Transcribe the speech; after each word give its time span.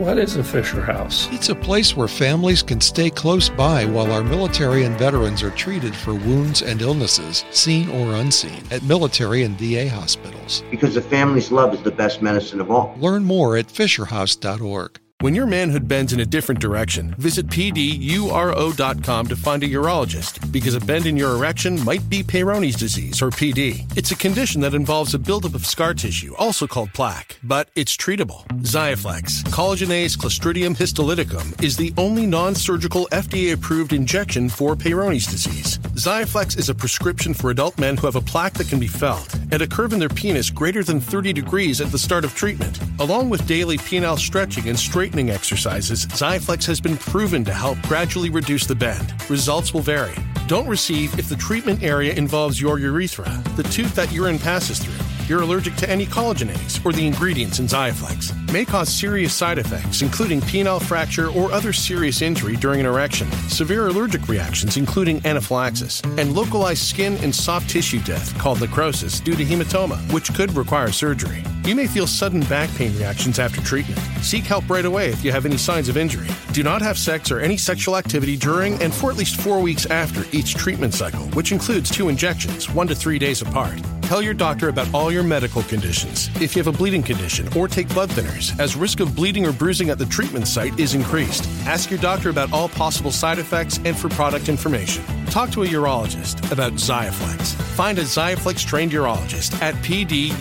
What 0.00 0.16
is 0.16 0.36
a 0.36 0.42
Fisher 0.42 0.80
House? 0.80 1.28
It's 1.30 1.50
a 1.50 1.54
place 1.54 1.94
where 1.94 2.08
families 2.08 2.62
can 2.62 2.80
stay 2.80 3.10
close 3.10 3.50
by 3.50 3.84
while 3.84 4.10
our 4.12 4.24
military 4.24 4.84
and 4.84 4.98
veterans 4.98 5.42
are 5.42 5.50
treated 5.50 5.94
for 5.94 6.14
wounds 6.14 6.62
and 6.62 6.80
illnesses, 6.80 7.44
seen 7.50 7.90
or 7.90 8.14
unseen, 8.14 8.62
at 8.70 8.82
military 8.82 9.42
and 9.42 9.58
VA 9.58 9.90
hospitals. 9.90 10.64
Because 10.70 10.94
the 10.94 11.02
family's 11.02 11.52
love 11.52 11.74
is 11.74 11.82
the 11.82 11.90
best 11.90 12.22
medicine 12.22 12.62
of 12.62 12.70
all. 12.70 12.96
Learn 12.98 13.24
more 13.24 13.58
at 13.58 13.66
FisherHouse.org. 13.66 14.98
When 15.20 15.34
your 15.34 15.44
manhood 15.44 15.86
bends 15.86 16.14
in 16.14 16.20
a 16.20 16.24
different 16.24 16.62
direction, 16.62 17.14
visit 17.18 17.46
PDURO.com 17.48 19.26
to 19.26 19.36
find 19.36 19.62
a 19.62 19.68
urologist 19.68 20.50
because 20.50 20.74
a 20.74 20.80
bend 20.80 21.04
in 21.04 21.14
your 21.14 21.34
erection 21.34 21.78
might 21.84 22.08
be 22.08 22.22
Peyronie's 22.22 22.74
disease 22.74 23.20
or 23.20 23.28
PD. 23.28 23.84
It's 23.98 24.12
a 24.12 24.16
condition 24.16 24.62
that 24.62 24.72
involves 24.72 25.12
a 25.12 25.18
buildup 25.18 25.54
of 25.54 25.66
scar 25.66 25.92
tissue, 25.92 26.34
also 26.38 26.66
called 26.66 26.94
plaque, 26.94 27.38
but 27.42 27.68
it's 27.76 27.98
treatable. 27.98 28.46
Xiaflex, 28.62 29.42
collagenase 29.50 30.16
Clostridium 30.16 30.74
histolyticum, 30.74 31.62
is 31.62 31.76
the 31.76 31.92
only 31.98 32.24
non 32.24 32.54
surgical 32.54 33.06
FDA 33.12 33.52
approved 33.52 33.92
injection 33.92 34.48
for 34.48 34.74
Peyronie's 34.74 35.26
disease. 35.26 35.76
Xiaflex 36.00 36.58
is 36.58 36.70
a 36.70 36.74
prescription 36.74 37.34
for 37.34 37.50
adult 37.50 37.78
men 37.78 37.98
who 37.98 38.06
have 38.06 38.16
a 38.16 38.22
plaque 38.22 38.54
that 38.54 38.68
can 38.68 38.80
be 38.80 38.86
felt 38.86 39.34
and 39.52 39.60
a 39.60 39.66
curve 39.66 39.92
in 39.92 39.98
their 39.98 40.08
penis 40.08 40.48
greater 40.48 40.82
than 40.82 41.00
30 41.00 41.32
degrees 41.32 41.80
at 41.80 41.92
the 41.92 41.98
start 41.98 42.24
of 42.24 42.34
treatment. 42.34 42.80
Along 43.00 43.28
with 43.28 43.46
daily 43.46 43.76
penile 43.76 44.18
stretching 44.18 44.68
and 44.68 44.78
straightening 45.10 45.30
exercises, 45.30 46.06
Xiaflex 46.06 46.64
has 46.66 46.80
been 46.80 46.96
proven 46.96 47.42
to 47.44 47.52
help 47.52 47.76
gradually 47.82 48.30
reduce 48.30 48.64
the 48.64 48.76
bend. 48.76 49.12
Results 49.28 49.74
will 49.74 49.80
vary. 49.80 50.14
Don't 50.46 50.68
receive 50.68 51.18
if 51.18 51.28
the 51.28 51.34
treatment 51.34 51.82
area 51.82 52.14
involves 52.14 52.60
your 52.60 52.78
urethra, 52.78 53.28
the 53.56 53.64
tooth 53.64 53.92
that 53.96 54.12
urine 54.12 54.38
passes 54.38 54.78
through, 54.78 55.04
you're 55.30 55.42
allergic 55.42 55.76
to 55.76 55.88
any 55.88 56.04
collagenase, 56.04 56.84
or 56.84 56.92
the 56.92 57.06
ingredients 57.06 57.60
in 57.60 57.66
Xiaflex. 57.66 58.52
May 58.52 58.64
cause 58.64 58.92
serious 58.92 59.32
side 59.32 59.58
effects, 59.58 60.02
including 60.02 60.40
penile 60.40 60.82
fracture 60.82 61.30
or 61.30 61.52
other 61.52 61.72
serious 61.72 62.20
injury 62.20 62.56
during 62.56 62.80
an 62.80 62.86
erection, 62.86 63.30
severe 63.48 63.86
allergic 63.86 64.26
reactions, 64.26 64.76
including 64.76 65.24
anaphylaxis, 65.24 66.02
and 66.18 66.34
localized 66.34 66.82
skin 66.82 67.16
and 67.18 67.32
soft 67.32 67.70
tissue 67.70 68.00
death 68.00 68.36
called 68.38 68.60
necrosis 68.60 69.20
due 69.20 69.36
to 69.36 69.44
hematoma, 69.44 69.98
which 70.12 70.34
could 70.34 70.52
require 70.56 70.90
surgery. 70.90 71.44
You 71.64 71.76
may 71.76 71.86
feel 71.86 72.08
sudden 72.08 72.40
back 72.46 72.68
pain 72.74 72.96
reactions 72.96 73.38
after 73.38 73.62
treatment. 73.62 74.00
Seek 74.22 74.42
help 74.42 74.68
right 74.68 74.84
away 74.84 75.10
if 75.10 75.24
you 75.24 75.30
have 75.30 75.46
any 75.46 75.58
signs 75.58 75.88
of 75.88 75.96
injury. 75.96 76.26
Do 76.52 76.64
not 76.64 76.82
have 76.82 76.98
sex 76.98 77.30
or 77.30 77.38
any 77.38 77.56
sexual 77.56 77.96
activity 77.96 78.36
during 78.36 78.82
and 78.82 78.92
for 78.92 79.12
at 79.12 79.16
least 79.16 79.40
four 79.40 79.60
weeks 79.60 79.86
after 79.86 80.24
each 80.36 80.54
treatment 80.54 80.92
cycle, 80.92 81.24
which 81.36 81.52
includes 81.52 81.88
two 81.88 82.08
injections, 82.08 82.68
one 82.68 82.88
to 82.88 82.96
three 82.96 83.20
days 83.20 83.42
apart. 83.42 83.80
Tell 84.10 84.20
your 84.20 84.34
doctor 84.34 84.68
about 84.70 84.92
all 84.92 85.12
your 85.12 85.22
medical 85.22 85.62
conditions. 85.62 86.30
If 86.42 86.56
you 86.56 86.64
have 86.64 86.74
a 86.74 86.76
bleeding 86.76 87.04
condition 87.04 87.46
or 87.56 87.68
take 87.68 87.88
blood 87.90 88.08
thinners, 88.08 88.58
as 88.58 88.74
risk 88.74 88.98
of 88.98 89.14
bleeding 89.14 89.46
or 89.46 89.52
bruising 89.52 89.88
at 89.88 89.98
the 89.98 90.06
treatment 90.06 90.48
site 90.48 90.76
is 90.80 90.94
increased. 90.94 91.48
Ask 91.64 91.92
your 91.92 92.00
doctor 92.00 92.28
about 92.28 92.52
all 92.52 92.68
possible 92.70 93.12
side 93.12 93.38
effects 93.38 93.78
and 93.84 93.96
for 93.96 94.08
product 94.08 94.48
information. 94.48 95.04
Talk 95.26 95.50
to 95.50 95.62
a 95.62 95.66
urologist 95.68 96.50
about 96.50 96.72
Xiaflex. 96.72 97.54
Find 97.76 98.00
a 98.00 98.02
Xiaflex 98.02 98.66
trained 98.66 98.90
urologist 98.90 99.54
at 99.62 99.76
pduro.com 99.76 100.32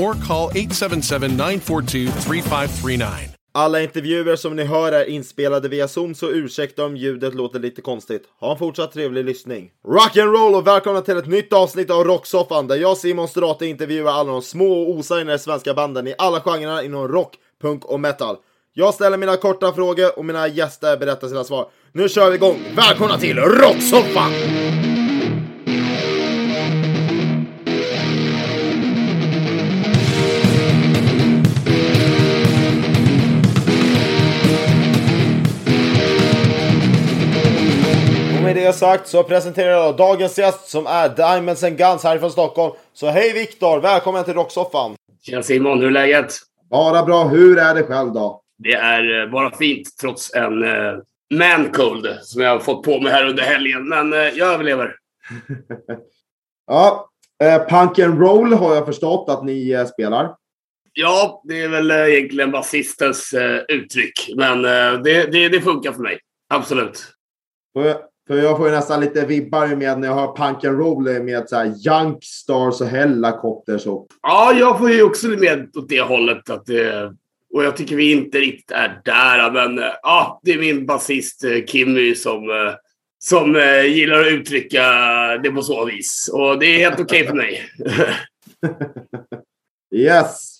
or 0.00 0.14
call 0.14 0.50
877 0.56 1.36
942 1.36 2.08
3539. 2.08 3.37
Alla 3.58 3.82
intervjuer 3.82 4.36
som 4.36 4.56
ni 4.56 4.64
hör 4.64 4.92
är 4.92 5.04
inspelade 5.04 5.68
via 5.68 5.88
Zoom 5.88 6.14
så 6.14 6.30
ursäkta 6.30 6.84
om 6.84 6.96
ljudet 6.96 7.34
låter 7.34 7.58
lite 7.58 7.82
konstigt. 7.82 8.22
Ha 8.40 8.52
en 8.52 8.58
fortsatt 8.58 8.92
trevlig 8.92 9.24
lyssning. 9.24 9.70
Rock'n'roll 9.88 10.56
och 10.56 10.66
välkomna 10.66 11.00
till 11.00 11.16
ett 11.16 11.26
nytt 11.26 11.52
avsnitt 11.52 11.90
av 11.90 12.04
Rocksoffan 12.04 12.66
där 12.66 12.76
jag 12.76 12.96
Simon 12.96 13.28
Strate 13.28 13.66
intervjuar 13.66 14.12
alla 14.12 14.32
de 14.32 14.42
små 14.42 14.82
och 14.82 14.90
osignade 14.90 15.38
svenska 15.38 15.74
banden 15.74 16.06
i 16.06 16.14
alla 16.18 16.40
genrer 16.40 16.82
inom 16.82 17.08
rock, 17.08 17.34
punk 17.62 17.84
och 17.84 18.00
metal. 18.00 18.36
Jag 18.74 18.94
ställer 18.94 19.16
mina 19.16 19.36
korta 19.36 19.72
frågor 19.72 20.18
och 20.18 20.24
mina 20.24 20.48
gäster 20.48 20.96
berättar 20.96 21.28
sina 21.28 21.44
svar. 21.44 21.70
Nu 21.92 22.08
kör 22.08 22.30
vi 22.30 22.36
igång! 22.36 22.58
Välkomna 22.76 23.18
till 23.18 23.36
Rocksoffan! 23.36 24.32
Med 38.48 38.56
det 38.56 38.72
sagt 38.72 39.08
så 39.08 39.22
presenterar 39.22 39.70
jag 39.70 39.96
dagens 39.96 40.38
gäst 40.38 40.68
som 40.68 40.86
är 40.86 41.08
Diamonds 41.08 41.64
and 41.64 41.78
Guns 41.78 42.04
härifrån 42.04 42.30
Stockholm. 42.30 42.74
Så 42.92 43.06
hej 43.06 43.32
Viktor, 43.32 43.80
välkommen 43.80 44.24
till 44.24 44.34
Rocksoffan! 44.34 44.94
Tjena 45.22 45.42
Simon, 45.42 45.80
hur 45.80 45.86
är 45.86 45.90
läget? 45.90 46.34
Bara 46.70 47.02
bra, 47.02 47.24
hur 47.24 47.58
är 47.58 47.74
det 47.74 47.82
själv 47.82 48.12
då? 48.12 48.42
Det 48.58 48.72
är 48.72 49.22
eh, 49.22 49.30
bara 49.30 49.56
fint 49.56 49.88
trots 50.00 50.34
en 50.34 50.64
uh, 50.64 50.98
man 51.34 51.72
cold 51.72 52.18
som 52.22 52.42
jag 52.42 52.50
har 52.50 52.58
fått 52.58 52.82
på 52.82 53.00
mig 53.00 53.12
här 53.12 53.26
under 53.26 53.42
helgen. 53.42 53.88
Men 53.88 54.12
uh, 54.12 54.18
jag 54.18 54.54
överlever. 54.54 54.94
ja, 56.66 57.10
eh, 57.42 57.68
punk 57.68 57.98
and 57.98 58.20
roll 58.20 58.52
har 58.52 58.74
jag 58.74 58.86
förstått 58.86 59.28
att 59.28 59.44
ni 59.44 59.70
eh, 59.70 59.86
spelar. 59.86 60.34
Ja, 60.92 61.42
det 61.44 61.62
är 61.62 61.68
väl 61.68 61.90
uh, 61.90 62.14
egentligen 62.14 62.50
basistens 62.50 63.34
uttryck. 63.68 64.30
Men 64.36 64.62
det, 65.02 65.32
det, 65.32 65.48
det, 65.48 65.60
funkar 65.60 65.92
för 65.92 66.02
mig. 66.02 66.18
Absolut. 66.54 67.04
Jag, 67.72 67.96
för 68.28 68.36
jag 68.36 68.56
får 68.56 68.66
ju 68.66 68.74
nästan 68.74 69.00
lite 69.00 69.26
vibbar 69.26 69.66
med 69.66 70.00
när 70.00 70.08
jag 70.08 70.14
hör 70.14 70.36
punk 70.36 70.64
and 70.64 70.78
roll 70.78 71.22
med 71.22 71.48
så 71.48 71.56
här 71.56 71.66
Youngstars 71.86 72.80
och 72.80 72.86
Hellacopters. 72.86 73.86
Och... 73.86 74.06
Ja, 74.22 74.52
jag 74.52 74.78
får 74.78 74.90
ju 74.90 75.02
också 75.02 75.26
med 75.26 75.76
åt 75.76 75.88
det 75.88 76.00
hållet. 76.00 76.50
Att 76.50 76.66
det, 76.66 77.12
och 77.54 77.64
jag 77.64 77.76
tycker 77.76 77.96
vi 77.96 78.12
inte 78.12 78.38
riktigt 78.38 78.70
är 78.70 79.00
där. 79.04 79.50
Men 79.50 79.84
ja, 80.02 80.40
det 80.44 80.52
är 80.52 80.58
min 80.58 80.86
basist 80.86 81.44
Kimmy 81.66 82.14
som, 82.14 82.72
som 83.18 83.54
gillar 83.84 84.20
att 84.20 84.32
uttrycka 84.32 84.82
det 85.42 85.50
på 85.50 85.62
så 85.62 85.84
vis. 85.84 86.30
Och 86.32 86.58
det 86.58 86.66
är 86.66 86.78
helt 86.78 87.00
okej 87.00 87.22
okay 87.22 87.26
för 87.26 87.36
mig. 87.36 87.62
yes. 89.94 90.58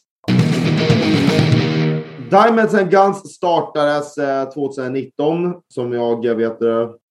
Diamonds 2.31 2.75
and 2.75 2.91
Guns 2.91 3.35
startades 3.35 4.15
2019 4.55 5.55
som 5.69 5.93
jag 5.93 6.35
vet 6.35 6.63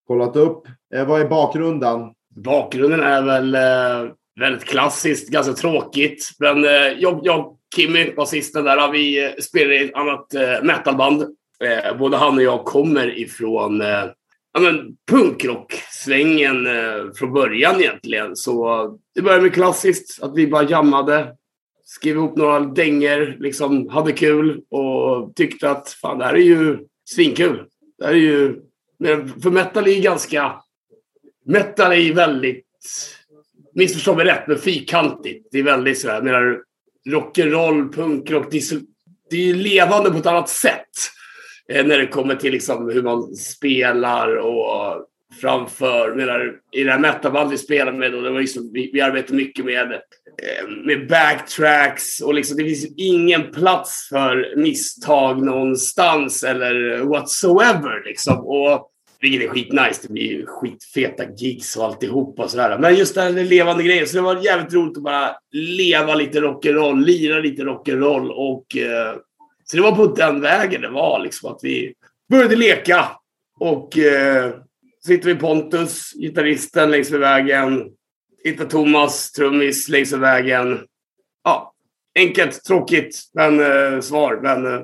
kollat 0.07 0.35
upp. 0.35 0.63
Eh, 0.95 1.07
vad 1.07 1.22
är 1.22 1.28
bakgrunden? 1.28 2.00
Bakgrunden 2.35 3.00
är 3.00 3.22
väl 3.22 3.56
eh, 3.56 4.12
väldigt 4.40 4.66
klassiskt, 4.66 5.29
ganska 5.29 5.53
tråkigt. 5.53 6.29
Men 6.40 6.66
eh, 6.66 6.72
jag, 6.97 7.19
jag 7.23 7.57
Kimmy, 7.75 8.13
basisten 8.16 8.63
där, 8.63 8.91
vi 8.91 9.34
spelar 9.40 9.72
i 9.72 9.85
ett 9.85 9.96
annat 9.96 10.34
eh, 10.34 10.63
metalband. 10.63 11.22
Eh, 11.63 11.97
både 11.97 12.17
han 12.17 12.38
och 12.38 12.44
jag 12.44 12.66
kommer 12.66 13.19
ifrån 13.19 13.81
eh, 13.81 14.06
ja, 14.53 14.73
punkrock-svängen 15.12 16.67
eh, 16.67 17.12
från 17.16 17.34
början 17.34 17.81
egentligen. 17.81 18.35
Så 18.35 18.88
det 19.16 19.22
började 19.22 19.44
med 19.44 19.53
klassiskt, 19.53 20.23
att 20.23 20.35
vi 20.35 20.47
bara 20.47 20.69
jammade. 20.69 21.34
Skrev 21.85 22.16
ihop 22.16 22.38
några 22.38 22.59
dänger, 22.59 23.38
liksom 23.40 23.90
hade 23.90 24.12
kul 24.12 24.62
och 24.69 25.35
tyckte 25.35 25.69
att 25.69 25.90
fan, 25.90 26.17
det 26.17 26.25
här 26.25 26.34
är 26.34 26.41
ju 26.41 26.78
svinkul. 27.09 27.63
Det 27.97 28.06
här 28.06 28.13
är 28.13 28.17
ju... 28.17 28.62
För 29.44 29.50
metal 29.50 29.88
är 29.88 29.91
ju 29.91 30.02
ganska... 30.02 30.56
Metal 31.46 31.91
är 31.91 31.96
ju 31.96 32.13
väldigt... 32.13 32.66
Missförstå 33.74 34.16
mig 34.16 34.25
rätt, 34.25 34.47
men 34.47 34.59
fyrkantigt. 34.59 35.47
Det 35.52 35.59
är 35.59 35.63
väldigt 35.63 36.00
sådär, 36.00 36.22
menar 36.22 36.62
rock'n'roll, 37.09 37.94
punkrock, 37.94 38.52
det, 38.52 38.58
är 38.58 38.80
det 39.30 39.50
är 39.50 39.53
levande 39.53 40.12
på 40.12 40.18
ett 40.18 40.25
annat 40.25 40.50
sätt. 40.50 40.90
Eh, 41.69 41.85
när 41.85 41.97
det 41.97 42.08
kommer 42.08 42.35
till 42.35 42.52
liksom 42.52 42.90
hur 42.90 43.03
man 43.03 43.35
spelar 43.35 44.35
och 44.35 45.08
framför. 45.41 46.15
Menar, 46.15 46.53
I 46.71 46.83
det 46.83 46.91
här 46.91 46.99
metaband 46.99 47.51
vi 47.51 47.57
spelade 47.57 47.97
med, 47.97 48.11
då, 48.11 48.21
det 48.21 48.29
var 48.29 48.39
liksom, 48.39 48.71
vi, 48.73 48.91
vi 48.93 49.01
arbetade 49.01 49.38
mycket 49.38 49.65
med, 49.65 49.91
eh, 49.91 50.67
med 50.85 51.07
backtracks 51.07 52.21
och 52.21 52.33
liksom, 52.33 52.57
det 52.57 52.63
finns 52.63 52.88
ingen 52.97 53.51
plats 53.51 54.07
för 54.09 54.53
misstag 54.55 55.45
någonstans 55.45 56.43
eller 56.43 56.97
whatsoever. 56.97 58.03
Liksom. 58.05 58.46
Och 58.46 58.91
vilket 59.22 59.41
är 59.41 59.47
skitnice. 59.47 59.99
Det 60.02 60.13
blir 60.13 60.31
ju 60.31 60.46
skitfeta 60.46 61.23
gigs 61.37 61.78
och 61.78 61.85
alltihopa 61.85 62.43
och 62.43 62.49
sådär. 62.49 62.78
Men 62.78 62.96
just 62.96 63.16
den 63.16 63.47
levande 63.47 63.84
grejen. 63.84 64.07
Så 64.07 64.16
det 64.16 64.22
var 64.22 64.46
jävligt 64.46 64.73
roligt 64.73 64.97
att 64.97 65.03
bara 65.03 65.35
leva 65.52 66.16
lite 66.16 66.40
rock'n'roll, 66.40 67.05
lira 67.05 67.40
lite 67.40 67.63
rock'n'roll 67.63 68.29
och 68.29 68.78
eh, 68.78 69.16
så 69.69 69.78
det 69.78 69.84
var 69.84 69.91
på 69.91 70.05
den 70.05 70.41
vägen 70.41 70.81
det 70.81 70.90
var 70.90 71.19
liksom 71.19 71.52
att 71.52 71.59
vi 71.63 71.93
började 72.29 72.55
leka 72.55 73.05
och 73.59 73.97
eh, 73.97 74.53
så 75.07 75.13
hittade 75.13 75.33
vi 75.33 75.39
Pontus, 75.39 76.13
gitarristen 76.13 76.91
längs 76.91 77.11
med 77.11 77.19
vägen. 77.19 77.83
Hittade 78.43 78.69
Thomas, 78.69 79.31
trummis 79.31 79.89
längs 79.89 80.11
med 80.11 80.19
vägen. 80.19 80.79
Ja, 81.43 81.73
enkelt, 82.19 82.63
tråkigt, 82.63 83.23
men 83.33 83.59
eh, 83.59 84.01
svar. 84.01 84.39
Men 84.43 84.65
eh, 84.65 84.81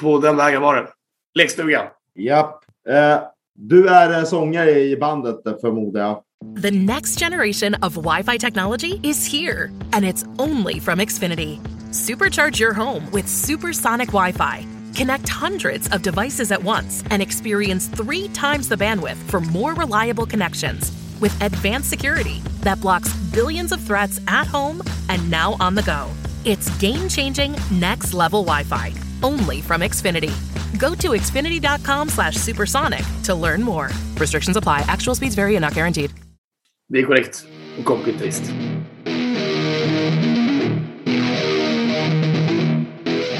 på 0.00 0.18
den 0.18 0.36
vägen 0.36 0.62
var 0.62 0.76
det. 0.76 0.88
Lekstuga. 1.34 1.90
Japp. 2.14 2.64
Eh, 2.88 3.18
Du 3.58 3.88
är 3.88 4.24
sångare 4.24 4.80
i 4.80 4.96
bandet 4.96 5.60
förmodar 5.60 6.00
jag. 6.00 6.22
The 6.62 6.70
next 6.70 7.18
generation 7.18 7.74
of 7.82 7.96
Wi-Fi 7.96 8.38
technology 8.38 9.00
is 9.02 9.32
here 9.32 9.70
and 9.92 10.04
it's 10.04 10.24
only 10.38 10.80
from 10.80 11.00
Xfinity. 11.00 11.58
Supercharge 11.92 12.60
your 12.60 12.74
home 12.74 13.02
with 13.12 13.28
supersonic 13.28 14.08
Wi-Fi 14.08 14.75
Connect 14.96 15.28
hundreds 15.28 15.88
of 15.88 16.00
devices 16.00 16.50
at 16.50 16.62
once 16.62 17.04
and 17.10 17.20
experience 17.20 17.86
three 17.86 18.28
times 18.28 18.66
the 18.66 18.76
bandwidth 18.76 19.18
for 19.28 19.40
more 19.40 19.74
reliable 19.74 20.24
connections. 20.24 20.90
With 21.20 21.38
advanced 21.42 21.90
security 21.90 22.40
that 22.62 22.80
blocks 22.80 23.12
billions 23.34 23.72
of 23.72 23.80
threats 23.82 24.20
at 24.26 24.46
home 24.46 24.80
and 25.10 25.30
now 25.30 25.54
on 25.60 25.74
the 25.74 25.82
go. 25.82 26.08
It's 26.46 26.70
game 26.78 27.10
changing, 27.10 27.56
next 27.70 28.14
level 28.14 28.42
Wi 28.42 28.64
Fi. 28.64 28.94
Only 29.22 29.60
from 29.60 29.82
Xfinity. 29.82 30.32
Go 30.78 30.94
to 30.94 31.10
xfinity.com 31.10 32.08
slash 32.08 32.36
supersonic 32.36 33.04
to 33.24 33.34
learn 33.34 33.62
more. 33.62 33.90
Restrictions 34.16 34.56
apply. 34.56 34.82
Actual 34.88 35.14
speeds 35.14 35.34
vary 35.34 35.56
and 35.56 35.62
not 35.62 35.74
guaranteed. 35.74 36.10
Det 36.88 36.98
är 36.98 37.06
korrekt. 37.06 37.46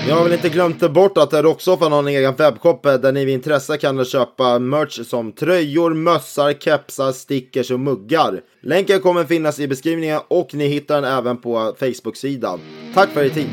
Jag 0.09 0.17
har 0.17 0.25
väl 0.25 0.33
inte 0.33 0.49
glömt 0.49 0.93
bort 0.93 1.19
att 1.19 1.33
Rocksoffan 1.33 1.93
har 1.93 1.99
en 1.99 2.09
egen 2.09 2.35
webbshop 2.35 2.83
där 2.83 3.13
ni 3.13 3.25
vid 3.25 3.35
intresse 3.35 3.77
kan 3.77 4.05
köpa 4.05 4.59
merch 4.59 5.07
som 5.07 5.33
tröjor, 5.33 5.95
mössar, 5.95 6.53
kepsar, 6.53 7.13
stickers 7.13 7.71
och 7.71 7.81
muggar. 7.81 8.41
Länken 8.63 9.01
kommer 9.01 9.25
finnas 9.25 9.61
i 9.61 9.69
beskrivningen 9.69 10.21
och 10.29 10.55
ni 10.55 10.67
hittar 10.67 10.95
den 10.95 11.13
även 11.13 11.37
på 11.37 11.75
Facebook-sidan. 11.79 12.61
Tack 12.95 13.09
för 13.09 13.25
er 13.25 13.29
tid! 13.29 13.49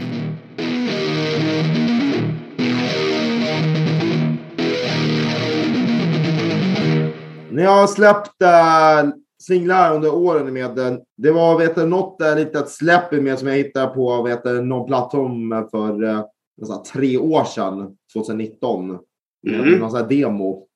Ni 7.52 7.64
har 7.64 7.88
släppt 7.88 8.42
äh, 8.42 9.10
singlar 9.48 9.96
under 9.96 10.16
åren 10.16 10.54
med 10.54 10.76
den. 10.76 11.00
Det 11.18 11.32
var 11.32 11.60
vet 11.60 11.76
du, 11.76 11.86
något 11.86 12.22
äh, 12.22 12.36
litet 12.36 12.70
släpp 12.70 13.12
med 13.12 13.40
som 13.40 13.48
jag 13.48 13.56
hittade 13.56 13.88
på 13.88 14.22
vet 14.22 14.44
du, 14.44 14.62
någon 14.62 14.88
plattform 14.88 15.70
för 15.72 16.04
äh, 16.04 16.22
nästan 16.64 16.84
tre 16.84 17.18
år 17.18 17.44
sedan, 17.44 17.98
2019. 18.14 19.00
Mm. 19.48 19.80
Någon 19.80 19.92
sån 19.92 20.00
här 20.00 20.10
demo. 20.10 20.68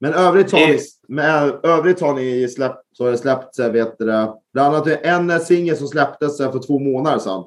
Men 0.00 0.14
övrigt 0.14 0.52
har 0.52 0.66
ni, 0.68 0.78
med, 1.08 1.60
övrigt 1.62 2.00
har 2.00 2.14
ni 2.14 2.48
släppt, 2.48 2.82
så 2.92 3.04
har 3.04 3.10
det 3.10 3.18
släppts, 3.18 3.58
vet 3.58 3.98
du, 3.98 4.04
bland 4.52 4.74
annat 4.74 4.86
en 4.86 5.40
singel 5.40 5.76
som 5.76 5.88
släpptes 5.88 6.38
för 6.38 6.66
två 6.66 6.78
månader 6.78 7.18
sedan. 7.18 7.44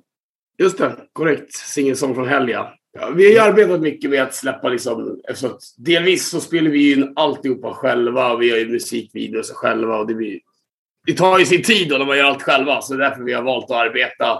Just 0.58 0.78
det, 0.78 0.96
korrekt. 1.14 1.54
Singelsång 1.54 2.16
från 2.16 2.28
helga. 2.28 2.68
Ja, 2.92 3.10
vi 3.16 3.26
har 3.26 3.32
ju 3.32 3.40
arbetat 3.40 3.82
mycket 3.82 4.10
med 4.10 4.24
att 4.24 4.36
släppa 4.36 4.70
liksom, 4.70 5.22
eftersom 5.28 5.58
delvis 5.78 6.30
så 6.30 6.40
spelar 6.40 6.72
vi 6.72 6.94
in 6.94 7.14
alltihopa 7.16 7.74
själva 7.74 8.32
och 8.34 8.42
vi 8.42 8.52
har 8.52 8.58
ju 8.58 8.70
musikvideos 8.70 9.52
själva 9.52 9.98
och 9.98 10.08
det, 10.08 10.14
blir, 10.14 10.40
det 11.08 11.14
tar 11.14 11.40
ju 11.40 11.46
sin 11.46 11.64
tid 11.64 11.90
då 11.90 11.98
när 11.98 12.06
man 12.06 12.18
gör 12.18 12.26
allt 12.26 12.42
själva 12.42 12.82
så 12.82 12.94
det 12.94 13.06
är 13.06 13.10
därför 13.10 13.24
vi 13.24 13.34
har 13.34 13.44
valt 13.44 13.66
att 13.66 13.72
arbeta 13.72 14.40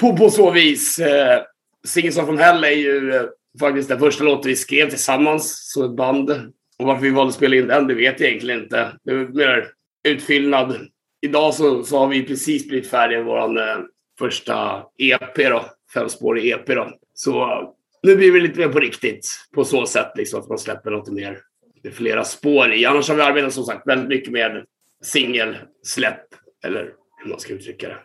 på, 0.00 0.16
på 0.16 0.30
så 0.30 0.50
vis. 0.50 0.98
Eh, 0.98 1.42
Singelsång 1.86 2.26
från 2.26 2.38
Hell 2.38 2.64
är 2.64 2.70
ju 2.70 3.14
eh, 3.14 3.22
faktiskt 3.60 3.88
den 3.88 3.98
första 3.98 4.24
låten 4.24 4.48
vi 4.48 4.56
skrev 4.56 4.88
tillsammans 4.88 5.72
som 5.72 5.84
ett 5.84 5.96
band. 5.96 6.30
Och 6.78 6.86
varför 6.86 7.02
vi 7.02 7.10
valde 7.10 7.28
att 7.28 7.34
spela 7.34 7.56
in 7.56 7.66
den, 7.66 7.86
det 7.86 7.94
vet 7.94 8.20
jag 8.20 8.28
egentligen 8.28 8.62
inte. 8.62 8.92
Det 9.04 9.10
är 9.10 9.28
mer 9.28 9.68
utfyllnad. 10.08 10.76
Idag 11.22 11.54
så, 11.54 11.84
så 11.84 11.98
har 11.98 12.08
vi 12.08 12.22
precis 12.22 12.68
blivit 12.68 12.90
färdiga 12.90 13.18
med 13.18 13.26
vår 13.26 13.58
eh, 13.60 13.78
första 14.18 14.82
EP 14.98 15.36
då. 15.36 15.64
Femspårig 15.94 16.50
EP 16.50 16.66
då. 16.66 16.90
Så 17.14 17.42
eh, 17.42 17.68
nu 18.02 18.16
blir 18.16 18.32
det 18.32 18.40
lite 18.40 18.58
mer 18.58 18.68
på 18.68 18.80
riktigt 18.80 19.28
på 19.54 19.64
så 19.64 19.86
sätt 19.86 20.12
liksom 20.16 20.40
att 20.40 20.48
man 20.48 20.58
släpper 20.58 20.90
något 20.90 21.12
mer. 21.12 21.38
Det 21.82 21.88
är 21.88 21.92
flera 21.92 22.24
spår 22.24 22.72
i. 22.72 22.86
Annars 22.86 23.08
har 23.08 23.16
vi 23.16 23.22
arbetat 23.22 23.52
som 23.52 23.64
sagt 23.64 23.88
väldigt 23.88 24.08
mycket 24.08 24.32
med 24.32 24.64
singelsläpp 25.02 26.24
eller 26.64 26.92
hur 27.22 27.30
man 27.30 27.40
ska 27.40 27.52
uttrycka 27.52 27.88
det. 27.88 27.98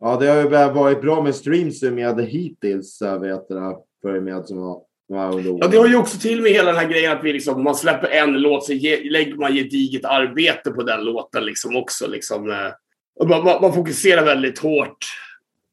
Ja, 0.00 0.16
det 0.16 0.26
har 0.26 0.36
ju 0.36 0.48
varit 0.48 1.00
bra 1.00 1.22
med 1.22 1.34
streams 1.34 1.82
med 1.82 2.20
hittills, 2.20 3.02
vet 3.02 3.44
jag, 3.48 3.76
för 4.02 4.20
med 4.20 4.46
som 4.46 4.58
har 4.58 4.82
Ja, 5.12 5.68
det 5.70 5.76
har 5.76 5.86
ju 5.86 5.96
också 5.96 6.18
till 6.18 6.42
med 6.42 6.52
hela 6.52 6.72
den 6.72 6.80
här 6.80 6.88
grejen 6.88 7.12
att 7.12 7.24
vi 7.24 7.32
liksom, 7.32 7.64
man 7.64 7.74
släpper 7.74 8.08
en 8.08 8.32
låt 8.32 8.64
så 8.64 8.72
ge, 8.72 9.10
lägger 9.10 9.34
man 9.34 9.54
gediget 9.54 10.04
arbete 10.04 10.70
på 10.70 10.82
den 10.82 11.04
låten 11.04 11.44
liksom 11.44 11.76
också. 11.76 12.06
Liksom, 12.06 12.50
eh, 12.50 13.28
man, 13.28 13.44
man, 13.44 13.74
fokuserar 13.74 14.24
väldigt 14.24 14.58
hårt 14.58 14.96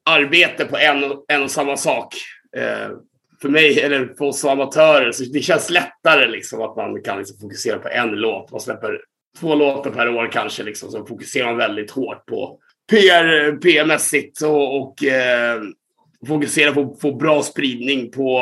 arbete 0.09 0.65
på 0.65 0.77
en, 0.77 1.03
en 1.27 1.43
och 1.43 1.51
samma 1.51 1.77
sak. 1.77 2.15
Eh, 2.57 2.89
för 3.41 3.49
mig, 3.49 3.79
eller 3.79 4.13
för 4.17 4.25
oss 4.25 4.39
som 4.39 4.49
amatörer, 4.49 5.11
så 5.11 5.23
det 5.23 5.39
känns 5.39 5.69
lättare 5.69 6.27
liksom 6.27 6.61
att 6.61 6.75
man 6.75 7.01
kan 7.01 7.17
liksom 7.17 7.37
fokusera 7.39 7.79
på 7.79 7.89
en 7.89 8.09
låt. 8.09 8.51
Man 8.51 8.61
släpper 8.61 9.01
två 9.39 9.55
låtar 9.55 9.91
per 9.91 10.09
år 10.09 10.29
kanske, 10.31 10.63
liksom, 10.63 10.91
så 10.91 11.05
fokuserar 11.05 11.45
man 11.45 11.57
väldigt 11.57 11.91
hårt 11.91 12.25
på 12.25 12.59
PR, 12.91 13.57
PR-mässigt 13.57 14.41
och, 14.41 14.81
och 14.81 15.03
eh, 15.03 15.61
fokusera 16.27 16.73
på 16.73 16.81
att 16.81 17.01
få 17.01 17.15
bra 17.15 17.43
spridning 17.43 18.11
på, 18.11 18.41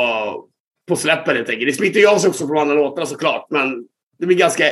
på 0.88 0.96
släppen 0.96 1.36
helt 1.36 1.50
enkelt. 1.50 1.68
Det 1.68 1.76
smittar 1.76 2.00
ju 2.00 2.06
av 2.06 2.18
sig 2.18 2.28
också 2.28 2.46
från 2.46 2.58
andra 2.58 2.74
låtarna 2.74 3.06
såklart, 3.06 3.46
men 3.50 3.88
det 4.18 4.26
blir 4.26 4.36
ganska 4.36 4.64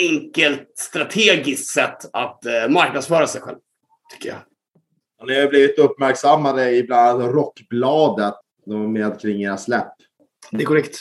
enkelt 0.00 0.72
strategiskt 0.78 1.66
sätt 1.66 1.98
att 2.12 2.46
eh, 2.46 2.68
marknadsföra 2.68 3.26
sig 3.26 3.40
själv, 3.40 3.58
tycker 4.12 4.28
jag. 4.28 4.38
Ni 5.28 5.40
har 5.40 5.48
blivit 5.48 5.78
uppmärksammade 5.78 6.70
i 6.70 6.82
bland 6.82 7.08
annat 7.08 7.34
Rockbladet 7.34 8.34
med 8.66 9.20
kring 9.20 9.42
era 9.42 9.56
släpp. 9.56 9.92
Det 10.50 10.62
är 10.62 10.66
korrekt. 10.66 10.98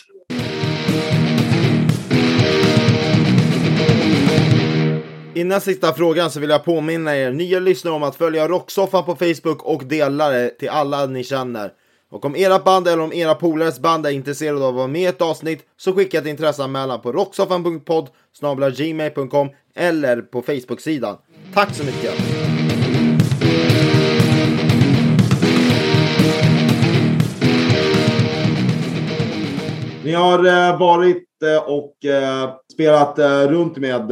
Innan 5.41 5.61
sista 5.61 5.93
frågan 5.93 6.31
så 6.31 6.39
vill 6.39 6.49
jag 6.49 6.63
påminna 6.63 7.17
er 7.17 7.31
nya 7.31 7.59
lyssnare 7.59 7.93
om 7.95 8.03
att 8.03 8.15
följa 8.15 8.47
Rocksoffan 8.47 9.05
på 9.05 9.15
Facebook 9.15 9.63
och 9.63 9.83
dela 9.85 10.29
det 10.29 10.49
till 10.49 10.69
alla 10.69 11.05
ni 11.05 11.23
känner. 11.23 11.71
Och 12.11 12.25
om 12.25 12.35
era 12.35 12.59
band 12.59 12.88
eller 12.88 13.03
om 13.03 13.13
era 13.13 13.35
polares 13.35 13.79
band 13.79 14.05
är 14.05 14.09
intresserade 14.11 14.61
av 14.61 14.69
att 14.69 14.75
vara 14.75 14.88
med 14.88 15.01
i 15.01 15.05
ett 15.05 15.21
avsnitt 15.21 15.65
så 15.77 15.93
skicka 15.93 16.17
ett 16.17 16.25
intresseanmälan 16.25 17.01
på 17.01 17.11
rocksoffan.podd 17.11 18.09
gmail.com 18.77 19.49
eller 19.75 20.21
på 20.21 20.41
Facebook-sidan. 20.41 21.17
Tack 21.53 21.75
så 21.75 21.83
mycket! 21.83 22.13
Ni 30.03 30.11
har 30.11 30.45
eh, 30.45 30.79
varit 30.79 31.27
eh, 31.43 31.63
och 31.63 32.05
eh, 32.05 32.49
spelat 32.73 33.19
runt 33.49 33.77
med 33.77 34.11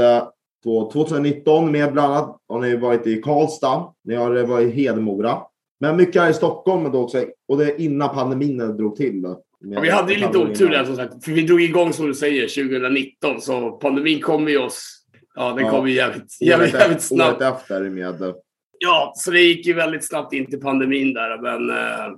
2019 0.63 1.71
med 1.71 1.93
bland 1.93 2.13
annat 2.13 2.37
har 2.49 2.61
ni 2.61 2.75
varit 2.75 3.07
i 3.07 3.21
Karlstad. 3.21 3.93
Ni 4.03 4.15
har 4.15 4.43
varit 4.43 4.67
i 4.67 4.71
Hedemora. 4.71 5.37
Men 5.79 5.97
mycket 5.97 6.21
här 6.21 6.29
i 6.29 6.33
Stockholm 6.33 6.91
då 6.91 7.03
också. 7.03 7.25
Och 7.47 7.57
det 7.57 7.65
är 7.65 7.81
innan 7.81 8.15
pandemin 8.15 8.57
drog 8.57 8.95
till. 8.95 9.21
Då, 9.21 9.41
ja, 9.59 9.81
vi 9.81 9.89
hade 9.89 10.13
ju 10.13 10.19
lite 10.19 10.37
otur 10.37 10.69
där 10.69 10.85
som 10.85 10.95
sagt. 10.95 11.23
För 11.25 11.31
vi 11.31 11.41
drog 11.41 11.61
igång 11.61 11.93
som 11.93 12.07
du 12.07 12.13
säger 12.13 12.69
2019. 12.69 13.41
Så 13.41 13.71
pandemin 13.71 14.21
kom 14.21 14.47
ju 14.47 14.57
oss. 14.57 14.95
Ja, 15.35 15.53
den 15.53 15.65
ja, 15.65 15.71
kom 15.71 15.87
ju 15.87 15.93
jävligt, 15.93 16.41
jävligt, 16.41 16.73
jävligt 16.73 17.01
snabbt. 17.01 17.41
Året 17.41 17.55
efter 17.55 17.89
med. 17.89 18.33
Ja, 18.79 19.13
så 19.15 19.31
det 19.31 19.41
gick 19.41 19.65
ju 19.65 19.73
väldigt 19.73 20.07
snabbt 20.07 20.33
in 20.33 20.45
till 20.45 20.59
pandemin 20.59 21.13
där. 21.13 21.41
Men 21.41 21.69
eh, 21.69 22.15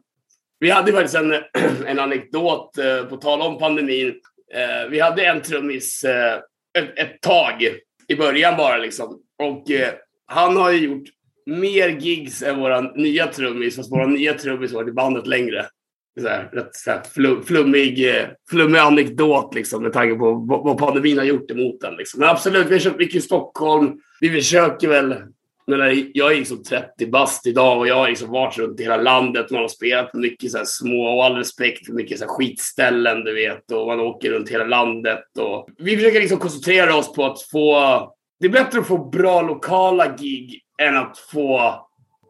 vi 0.59 0.69
hade 0.69 0.91
faktiskt 0.91 1.15
en, 1.15 1.33
en 1.85 1.99
anekdot 1.99 2.77
eh, 2.77 3.03
på 3.09 3.17
tal 3.17 3.41
om 3.41 3.57
pandemin. 3.57 4.13
Eh, 4.53 4.89
vi 4.89 4.99
hade 4.99 5.25
en 5.25 5.41
trummis 5.41 6.03
eh, 6.03 6.39
ett, 6.77 6.99
ett, 6.99 7.21
tag 7.21 7.63
i 8.11 8.15
början 8.15 8.57
bara 8.57 8.77
liksom. 8.77 9.19
Och 9.43 9.71
eh, 9.71 9.89
han 10.27 10.57
har 10.57 10.71
ju 10.71 10.79
gjort 10.79 11.03
mer 11.45 11.89
gigs 11.89 12.43
än 12.43 12.59
vår 12.59 12.97
nya 12.97 13.27
trummis, 13.27 13.75
fast 13.75 13.91
vår 13.91 14.07
nya 14.07 14.33
trummis 14.33 14.71
har 14.71 14.79
varit 14.79 14.89
i 14.89 14.93
bandet 14.93 15.27
längre. 15.27 15.65
Så 16.21 16.27
här, 16.27 16.49
rätt 16.53 16.75
så 16.75 16.91
här, 16.91 17.01
flum, 17.13 17.43
flummig, 17.43 18.09
eh, 18.09 18.27
flummig 18.49 18.79
anekdot 18.79 19.55
liksom, 19.55 19.83
med 19.83 19.93
tanke 19.93 20.15
på 20.15 20.33
vad 20.63 20.77
pandemin 20.77 21.17
har 21.17 21.25
gjort 21.25 21.51
emot 21.51 21.81
den. 21.81 21.95
Liksom. 21.95 22.19
Men 22.19 22.29
absolut, 22.29 22.67
vi 22.67 22.73
har 22.73 22.79
kört 22.79 22.97
mycket 22.97 23.15
i 23.15 23.21
Stockholm. 23.21 23.99
Vi 24.19 24.29
försöker 24.29 24.87
väl 24.87 25.15
när 25.67 26.05
jag 26.13 26.31
är 26.31 26.37
liksom 26.37 26.63
30 26.63 27.07
bast 27.07 27.47
idag 27.47 27.77
och 27.77 27.87
jag 27.87 27.95
har 27.95 28.09
liksom 28.09 28.31
varit 28.31 28.57
runt 28.57 28.79
i 28.79 28.83
hela 28.83 28.97
landet. 28.97 29.51
Man 29.51 29.61
har 29.61 29.67
spelat 29.67 30.11
på 30.11 30.17
mycket 30.17 30.51
så 30.51 30.57
här 30.57 30.65
små, 30.65 31.17
och 31.17 31.25
all 31.25 31.35
respekt 31.35 31.89
mycket 31.89 32.19
så 32.19 32.25
här 32.25 32.31
skitställen, 32.31 33.23
du 33.23 33.33
vet. 33.33 33.71
Och 33.71 33.87
man 33.87 33.99
åker 33.99 34.31
runt 34.31 34.49
hela 34.49 34.65
landet. 34.65 35.23
Och 35.39 35.69
vi 35.77 35.97
försöker 35.97 36.19
liksom 36.19 36.39
koncentrera 36.39 36.95
oss 36.95 37.13
på 37.13 37.25
att 37.25 37.41
få... 37.41 38.13
Det 38.39 38.47
är 38.47 38.51
bättre 38.51 38.79
att 38.79 38.87
få 38.87 39.09
bra 39.09 39.41
lokala 39.41 40.15
gig 40.17 40.61
än 40.81 40.97
att 40.97 41.17
få, 41.17 41.75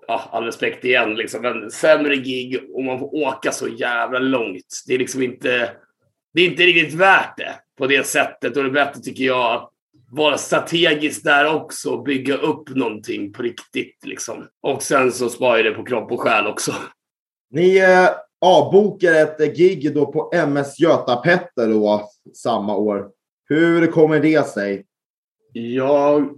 ja, 0.08 0.30
all 0.32 0.44
respekt 0.44 0.86
igen, 0.86 1.16
liksom, 1.16 1.46
en 1.46 1.72
sämre 1.72 2.16
gig 2.16 2.60
och 2.74 2.84
man 2.84 3.00
får 3.00 3.16
åka 3.16 3.52
så 3.52 3.68
jävla 3.68 4.20
långt. 4.20 4.84
Det 4.88 4.94
är 4.94 5.00
liksom 5.00 5.24
inte... 5.24 5.72
Det 6.34 6.42
är 6.42 6.46
inte 6.46 6.64
riktigt 6.64 6.94
värt 6.94 7.38
det 7.38 7.56
på 7.78 7.88
det 7.88 8.08
sättet. 8.08 8.58
Och 8.58 8.64
det 8.64 8.70
är 8.70 8.86
bättre, 8.86 9.02
tycker 9.02 9.24
jag, 9.24 9.54
att 9.54 9.71
vara 10.12 10.38
strategisk 10.38 11.24
där 11.24 11.56
också. 11.56 12.02
Bygga 12.02 12.38
upp 12.38 12.70
någonting 12.70 13.34
på 13.34 13.44
riktigt. 13.44 13.98
Liksom. 14.04 14.48
Och 14.62 14.84
sen 14.84 15.12
så 15.12 15.30
sparar 15.30 15.64
det 15.64 15.72
på 15.72 15.84
kropp 15.84 16.12
och 16.12 16.22
själ 16.22 16.48
också. 16.48 16.74
Ni 17.50 17.78
eh, 17.78 18.10
avbokar 18.42 19.14
ett 19.14 19.58
gig 19.58 19.96
då 19.96 20.12
på 20.12 20.32
MS 20.34 20.80
Göta-Petter 20.80 21.68
då 21.68 22.10
samma 22.34 22.76
år. 22.76 23.10
Hur 23.50 23.88
kommer 23.88 24.20
det 24.20 24.48
sig? 24.48 24.86
Jag 25.54 26.30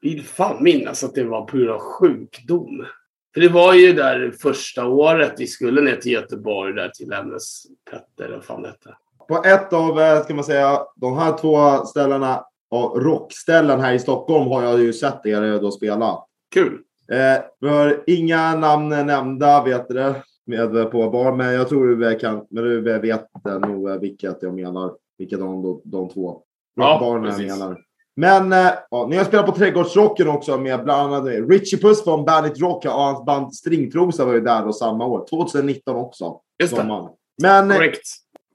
vill 0.00 0.24
fan 0.24 0.62
minnas 0.64 1.04
att 1.04 1.14
det 1.14 1.24
var 1.24 1.44
på 1.44 1.56
grund 1.56 1.70
av 1.70 1.80
sjukdom. 1.80 2.86
För 3.34 3.40
det 3.40 3.48
var 3.48 3.74
ju 3.74 3.92
där 3.92 4.34
första 4.42 4.86
året 4.86 5.34
vi 5.38 5.46
skulle 5.46 5.80
ner 5.80 5.96
till 5.96 6.12
Göteborg, 6.12 6.74
där 6.74 6.88
till 6.88 7.12
MS 7.12 7.66
Petter, 7.90 8.32
vad 8.32 8.44
fan 8.44 8.62
det 8.62 8.68
hette. 8.68 8.94
på 9.28 9.42
ett 9.44 9.72
av, 9.72 10.00
eh, 10.00 10.22
ska 10.22 10.34
man 10.34 10.44
säga, 10.44 10.80
de 10.96 11.18
här 11.18 11.38
två 11.38 11.86
ställena, 11.86 12.44
rockställen 12.82 13.80
här 13.80 13.94
i 13.94 13.98
Stockholm 13.98 14.50
har 14.50 14.62
jag 14.62 14.80
ju 14.80 14.92
sett 14.92 15.26
er 15.26 15.60
då 15.60 15.70
spela. 15.70 16.18
Kul! 16.54 16.78
Eh, 17.12 17.44
vi 17.60 17.68
har 17.68 18.04
inga 18.06 18.56
namn 18.56 18.88
nämnda, 18.88 19.64
vet 19.64 19.88
du 19.88 20.14
med 20.46 20.90
på 20.90 21.10
bar, 21.10 21.32
men 21.32 21.54
jag 21.54 21.68
tror 21.68 21.86
du 21.86 22.18
kan, 22.18 22.46
men 22.50 22.64
du 22.64 22.98
vet 22.98 23.22
nog 23.62 24.00
vilket 24.00 24.42
jag 24.42 24.54
menar, 24.54 24.92
vilket 25.18 25.40
av 25.40 25.46
de, 25.46 25.80
de 25.84 26.08
två 26.08 26.42
rockbarnen 26.80 27.32
ja, 27.32 27.42
jag 27.42 27.58
menar. 27.58 27.80
Men 28.16 28.52
eh, 28.52 28.72
ja, 28.90 29.06
ni 29.10 29.16
har 29.16 29.24
spelat 29.24 29.46
på 29.46 29.52
Trädgårdsrocken 29.52 30.28
också 30.28 30.58
med 30.58 30.84
bland 30.84 31.14
annat 31.14 31.48
Richie 31.48 31.78
Puss 31.78 32.04
från 32.04 32.24
Bandit 32.24 32.60
Rock 32.60 32.84
och 32.84 32.90
hans 32.90 33.24
band 33.24 33.54
Stringtrosa 33.54 34.24
var 34.24 34.34
ju 34.34 34.40
där 34.40 34.64
då 34.64 34.72
samma 34.72 35.06
år. 35.06 35.26
2019 35.30 35.96
också. 35.96 36.40
Just 36.62 36.76
det. 36.76 37.08
Men 37.42 37.70
eh, 37.70 37.78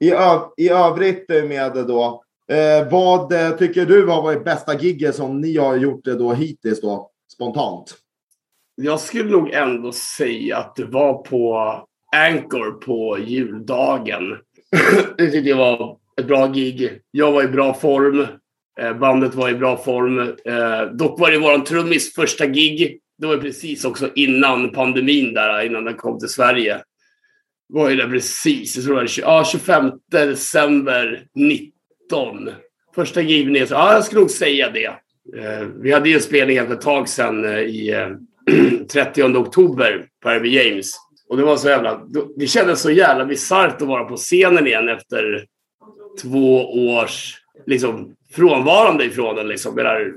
i, 0.00 0.12
i 0.56 0.68
övrigt 0.68 1.28
med 1.28 1.72
då. 1.72 2.22
Eh, 2.50 2.90
vad 2.90 3.32
eh, 3.32 3.56
tycker 3.56 3.86
du 3.86 4.06
har 4.06 4.22
varit 4.22 4.44
bästa 4.44 4.78
gigget 4.78 5.14
som 5.14 5.40
ni 5.40 5.56
har 5.56 5.76
gjort 5.76 6.04
det 6.04 6.14
då 6.14 6.32
hittills 6.32 6.80
då? 6.80 7.10
Spontant. 7.34 7.94
Jag 8.74 9.00
skulle 9.00 9.30
nog 9.30 9.50
ändå 9.50 9.92
säga 9.92 10.56
att 10.56 10.76
det 10.76 10.84
var 10.84 11.14
på 11.14 11.58
Anchor 12.16 12.70
på 12.70 13.18
juldagen. 13.18 14.22
det 15.18 15.30
tyckte 15.30 15.50
jag 15.50 15.56
var 15.56 15.96
ett 16.20 16.26
bra 16.26 16.46
gig. 16.46 17.00
Jag 17.10 17.32
var 17.32 17.42
i 17.42 17.48
bra 17.48 17.74
form. 17.74 18.26
Eh, 18.80 18.98
bandet 18.98 19.34
var 19.34 19.48
i 19.48 19.54
bra 19.54 19.76
form. 19.76 20.16
Dock 20.98 21.20
var 21.20 21.30
det 21.30 21.38
vår 21.38 21.58
trummis 21.58 22.14
första 22.14 22.46
gig. 22.46 23.00
Det 23.18 23.26
var 23.26 23.36
precis 23.36 23.84
också 23.84 24.10
innan 24.14 24.70
pandemin 24.70 25.34
där, 25.34 25.62
innan 25.62 25.84
den 25.84 25.96
kom 25.96 26.18
till 26.18 26.28
Sverige. 26.28 26.74
Det 27.68 27.74
var 27.74 27.90
ju 27.90 27.96
där 27.96 28.08
precis, 28.08 28.76
jag 28.76 28.84
tror 28.84 28.94
det 28.94 29.00
var 29.00 29.10
ja, 29.18 29.44
25 29.44 29.92
december 30.10 31.26
19. 32.10 32.50
Första 32.94 33.20
givningen. 33.20 33.68
så 33.68 33.74
ja, 33.74 33.92
jag 33.92 34.04
skulle 34.04 34.20
nog 34.20 34.30
säga 34.30 34.70
det. 34.70 34.86
Eh, 35.38 35.66
vi 35.82 35.92
hade 35.92 36.08
ju 36.08 36.14
en 36.14 36.20
spelning 36.20 36.56
ett 36.56 36.80
tag 36.80 37.08
sedan 37.08 37.44
eh, 37.44 37.58
i 37.58 37.90
eh, 37.90 38.08
30 38.92 39.22
oktober 39.22 40.06
på 40.22 40.30
RB 40.30 40.46
James. 40.46 40.92
Och 41.28 41.36
det 41.36 41.42
var 41.42 41.56
så 41.56 41.68
jävla... 41.68 42.00
Det 42.36 42.46
kändes 42.46 42.80
så 42.80 42.90
jävla 42.90 43.24
bisarrt 43.24 43.82
att 43.82 43.88
vara 43.88 44.04
på 44.04 44.16
scenen 44.16 44.66
igen 44.66 44.88
efter 44.88 45.44
två 46.22 46.72
års 46.88 47.36
liksom, 47.66 48.14
frånvarande 48.32 49.04
ifrån 49.04 49.36
den. 49.36 49.48
Liksom. 49.48 49.76
Där 49.76 50.12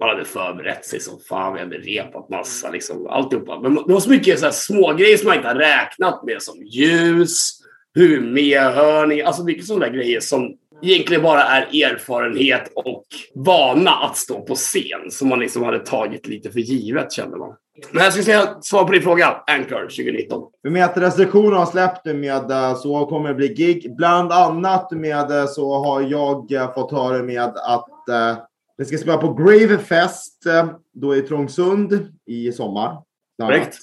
man 0.00 0.08
hade 0.08 0.24
förberett 0.24 0.84
sig 0.84 1.00
som 1.00 1.20
fan, 1.28 1.54
vi 1.54 1.60
hade 1.60 1.76
repat 1.76 2.28
massa, 2.28 2.70
liksom, 2.70 3.06
alltihopa. 3.06 3.60
Men 3.60 3.74
det 3.74 3.92
var 3.92 4.00
så 4.00 4.10
mycket 4.10 4.38
så 4.38 4.44
här, 4.44 4.52
smågrejer 4.52 5.16
som 5.16 5.26
man 5.26 5.36
inte 5.36 5.48
har 5.48 5.54
räknat 5.54 6.24
med, 6.24 6.42
som 6.42 6.62
ljus, 6.62 7.60
hur 7.94 8.20
medhörning, 8.20 9.22
alltså 9.22 9.44
mycket 9.44 9.66
sådana 9.66 9.88
grejer 9.88 10.20
som 10.20 10.56
egentligen 10.82 11.22
bara 11.22 11.42
är 11.42 11.62
erfarenhet 11.62 12.72
och 12.74 13.04
vana 13.34 13.90
att 13.90 14.16
stå 14.16 14.40
på 14.40 14.54
scen 14.54 15.10
som 15.10 15.28
man 15.28 15.38
liksom 15.38 15.62
hade 15.62 15.78
tagit 15.78 16.26
lite 16.26 16.50
för 16.50 16.60
givet 16.60 17.12
kände 17.12 17.36
man. 17.36 17.54
Men 17.90 18.04
jag 18.04 18.12
ska 18.12 18.22
säga 18.22 18.60
svar 18.60 18.84
på 18.84 18.92
din 18.92 19.02
fråga, 19.02 19.42
Anchor 19.46 19.82
2019. 19.82 20.42
Vi 20.62 20.70
med 20.70 20.84
att 20.84 20.96
restriktionerna 20.96 21.56
har 21.56 21.66
släppt 21.66 22.06
med 22.06 22.50
eh, 22.50 22.76
så 22.76 23.06
kommer 23.06 23.28
det 23.28 23.34
bli 23.34 23.48
gig. 23.48 23.96
Bland 23.96 24.32
annat 24.32 24.90
med 24.90 25.30
eh, 25.30 25.46
så 25.46 25.84
har 25.84 26.00
jag 26.00 26.52
eh, 26.52 26.74
fått 26.74 26.92
höra 26.92 27.22
med 27.22 27.52
att 27.56 28.08
eh, 28.08 28.36
vi 28.76 28.84
ska 28.84 28.98
spela 28.98 29.16
på 29.16 29.34
Gravefest 29.34 30.44
då 30.92 31.16
i 31.16 31.22
Trångsund 31.22 32.08
i 32.26 32.52
sommar. 32.52 33.02
Korrekt. 33.42 33.76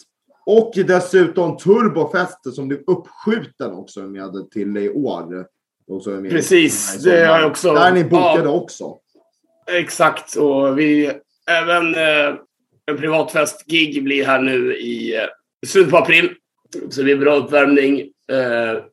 Och 0.45 0.71
dessutom 0.75 1.57
Turbofest 1.57 2.55
som 2.55 2.67
blir 2.67 2.79
uppskjuten 2.87 3.73
också 3.73 3.99
med 3.99 4.51
till 4.51 4.77
i 4.77 4.89
år. 4.89 5.45
Precis, 6.29 7.03
det 7.03 7.25
har 7.25 7.39
jag 7.39 7.51
också. 7.51 7.73
Där 7.73 7.87
är 7.87 7.91
ni 7.91 8.03
bokade 8.03 8.43
ja, 8.43 8.49
också. 8.49 8.97
Exakt, 9.71 10.35
och 10.35 10.79
vi 10.79 11.11
även 11.49 11.95
eh, 11.95 12.35
en 12.91 12.97
privatfest-gig 12.97 14.03
blir 14.03 14.25
här 14.25 14.41
nu 14.41 14.75
i 14.75 15.15
eh, 15.15 15.21
slutet 15.67 15.91
på 15.91 15.97
april. 15.97 16.29
Så 16.89 17.01
det 17.01 17.11
är 17.11 17.17
bra 17.17 17.35
uppvärmning. 17.35 17.99
Eh, 18.31 18.83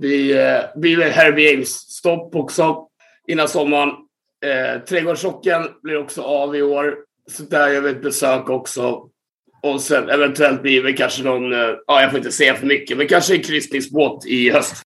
vi 0.00 0.38
eh, 0.38 0.60
blir 0.76 1.00
Herbie 1.00 1.54
Ames-stopp 1.54 2.34
också 2.34 2.88
innan 3.26 3.48
sommaren. 3.48 3.88
Eh, 4.44 4.82
Trädgårdsrocken 4.82 5.68
blir 5.82 5.98
också 5.98 6.22
av 6.22 6.56
i 6.56 6.62
år. 6.62 6.96
Så 7.30 7.42
där 7.42 7.68
gör 7.68 7.80
vi 7.80 7.90
ett 7.90 8.02
besök 8.02 8.50
också. 8.50 9.08
Och 9.62 9.80
sen 9.80 10.08
eventuellt 10.08 10.62
blir 10.62 10.82
det 10.82 10.92
kanske 10.92 11.22
någon, 11.22 11.52
eh, 11.52 11.74
ja 11.86 12.02
jag 12.02 12.10
får 12.10 12.18
inte 12.18 12.32
säga 12.32 12.54
för 12.54 12.66
mycket, 12.66 12.98
men 12.98 13.08
kanske 13.08 13.34
en 13.34 13.42
kryssningsbåt 13.42 14.26
i 14.26 14.50
höst. 14.50 14.85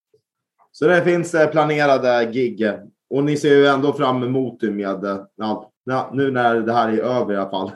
Så 0.81 0.87
det 0.87 1.05
finns 1.05 1.35
eh, 1.35 1.51
planerade 1.51 2.31
gig. 2.33 2.71
Och 3.11 3.25
ni 3.25 3.37
ser 3.37 3.55
ju 3.55 3.67
ändå 3.67 3.93
fram 3.93 4.23
emot 4.23 4.61
det 4.61 4.71
med, 4.71 5.05
eh, 5.05 5.21
ja, 5.37 5.73
nu 6.13 6.31
när 6.31 6.61
det 6.61 6.73
här 6.73 6.89
är 6.89 6.99
över 6.99 7.35
i 7.35 7.37
alla 7.37 7.51
fall. 7.51 7.71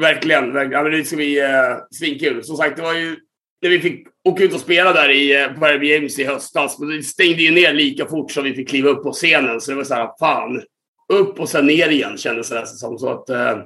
Verkligen, 0.00 0.52
verkligen. 0.52 0.72
Ja, 0.72 0.82
men 0.82 0.92
det 0.92 1.04
ska 1.04 1.16
bli 1.16 1.40
eh, 1.40 1.76
svinkul. 1.90 2.44
Som 2.44 2.56
sagt, 2.56 2.76
det 2.76 2.82
var 2.82 2.94
ju 2.94 3.16
när 3.62 3.70
vi 3.70 3.80
fick 3.80 4.06
åka 4.24 4.44
ut 4.44 4.54
och 4.54 4.60
spela 4.60 4.92
där 4.92 5.10
i, 5.10 5.42
eh, 5.42 5.48
på 5.48 5.66
RB 5.66 5.82
Games 5.82 6.18
i 6.18 6.24
höstas. 6.24 6.78
Men 6.78 6.88
det 6.88 7.02
stängde 7.02 7.42
ju 7.42 7.50
ner 7.50 7.72
lika 7.72 8.06
fort 8.06 8.30
som 8.30 8.44
vi 8.44 8.54
fick 8.54 8.68
kliva 8.68 8.88
upp 8.88 9.02
på 9.02 9.12
scenen. 9.12 9.60
Så 9.60 9.70
det 9.70 9.76
var 9.76 9.84
så 9.84 9.94
här, 9.94 10.10
fan. 10.18 10.62
Upp 11.12 11.40
och 11.40 11.48
sen 11.48 11.66
ner 11.66 11.88
igen 11.88 12.16
kändes 12.16 12.48
det 12.48 12.60
nästan 12.60 12.78
som. 12.78 12.98
Så 12.98 13.08
att, 13.08 13.30
eh, 13.30 13.58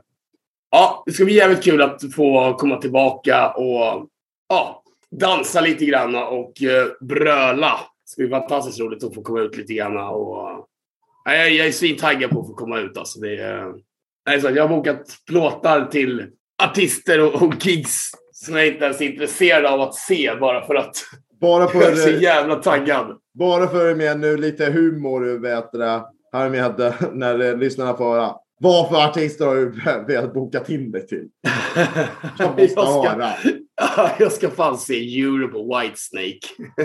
ja, 0.70 1.02
det 1.06 1.12
ska 1.12 1.24
bli 1.24 1.34
jävligt 1.34 1.64
kul 1.64 1.82
att 1.82 2.14
få 2.14 2.54
komma 2.54 2.76
tillbaka 2.76 3.50
och 3.50 4.08
ja, 4.48 4.82
dansa 5.10 5.60
lite 5.60 5.84
grann 5.84 6.14
och 6.14 6.62
eh, 6.62 6.86
bröla. 7.00 7.80
Ska 8.14 8.22
bli 8.22 8.30
fantastiskt 8.30 8.80
roligt 8.80 9.04
att 9.04 9.14
få 9.14 9.22
komma 9.22 9.40
ut 9.40 9.56
lite 9.56 9.74
grann. 9.74 9.96
Och, 9.96 10.36
ja, 11.24 11.34
jag, 11.34 11.50
jag 11.50 11.66
är 11.66 11.72
svintaggad 11.72 12.30
på 12.30 12.40
att 12.40 12.46
få 12.46 12.54
komma 12.54 12.80
ut. 12.80 12.98
Alltså, 12.98 13.20
det, 13.20 13.36
är... 13.36 13.72
Nej, 14.26 14.40
så 14.40 14.50
jag 14.50 14.68
har 14.68 14.76
bokat 14.76 15.06
plåtar 15.26 15.86
till 15.86 16.26
artister 16.62 17.20
och, 17.20 17.42
och 17.42 17.66
gigs 17.66 18.10
som 18.32 18.56
jag 18.56 18.66
inte 18.66 18.84
ens 18.84 19.00
är 19.00 19.04
intresserad 19.04 19.66
av 19.66 19.80
att 19.80 19.94
se 19.94 20.34
bara 20.40 20.66
för 20.66 20.74
att 20.74 20.96
bara 21.40 21.68
för, 21.68 21.80
jag 21.82 21.92
är 21.92 21.96
så 21.96 22.10
jävla 22.10 22.56
taggad. 22.56 23.18
Bara 23.38 23.68
för 23.68 23.94
med 23.94 24.20
nu 24.20 24.36
lite 24.36 24.64
humor, 24.64 25.38
vet 25.38 25.72
du, 25.72 25.84
här 26.32 26.50
med 26.50 26.94
när 27.12 27.56
lyssnarna 27.56 27.96
får 27.96 28.04
höra. 28.04 28.34
Vad 28.60 28.88
för 28.88 29.04
artister 29.04 29.46
har 29.46 29.54
du 29.54 29.72
velat 30.06 30.34
boka 30.34 30.60
in 30.68 30.90
dig 30.90 31.06
till? 31.06 31.28
Jag 32.38 32.48
måste 32.48 32.62
jag 32.62 32.88
ska, 32.88 33.10
höra. 33.10 33.30
jag 34.18 34.32
ska 34.32 34.50
fan 34.50 34.78
se 34.78 35.20
Europe 35.20 35.56
och 35.56 35.80
Whitesnake. 35.80 36.40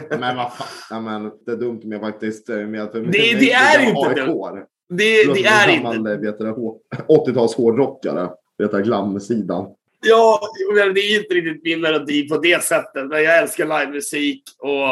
men 0.19 0.38
vad 0.38 0.53
fan, 0.53 0.67
ja, 0.89 1.00
men, 1.00 1.31
det 1.46 1.51
är 1.51 1.55
dumt 1.55 1.81
med 1.84 2.00
faktiskt. 2.00 2.48
Med, 2.48 2.91
för 2.91 3.00
det, 3.00 3.12
det 3.12 3.51
är 3.51 3.88
inte 3.88 4.24
dumt. 4.25 4.65
Det, 4.89 5.34
det 5.34 5.46
är 5.46 5.69
inte... 5.69 6.34
80-tals 7.08 7.55
hårdrockare. 7.55 8.29
Vet 8.58 8.72
du, 8.72 8.81
glamsidan. 8.81 9.65
Ja, 10.01 10.41
det 10.93 11.00
är 11.00 11.19
inte 11.19 11.34
riktigt 11.34 11.63
min 11.63 11.81
melodi 11.81 12.29
på 12.29 12.38
det 12.38 12.63
sättet. 12.63 13.08
Men 13.08 13.24
jag 13.24 13.38
älskar 13.38 13.65
livemusik 13.65 14.43
och 14.58 14.88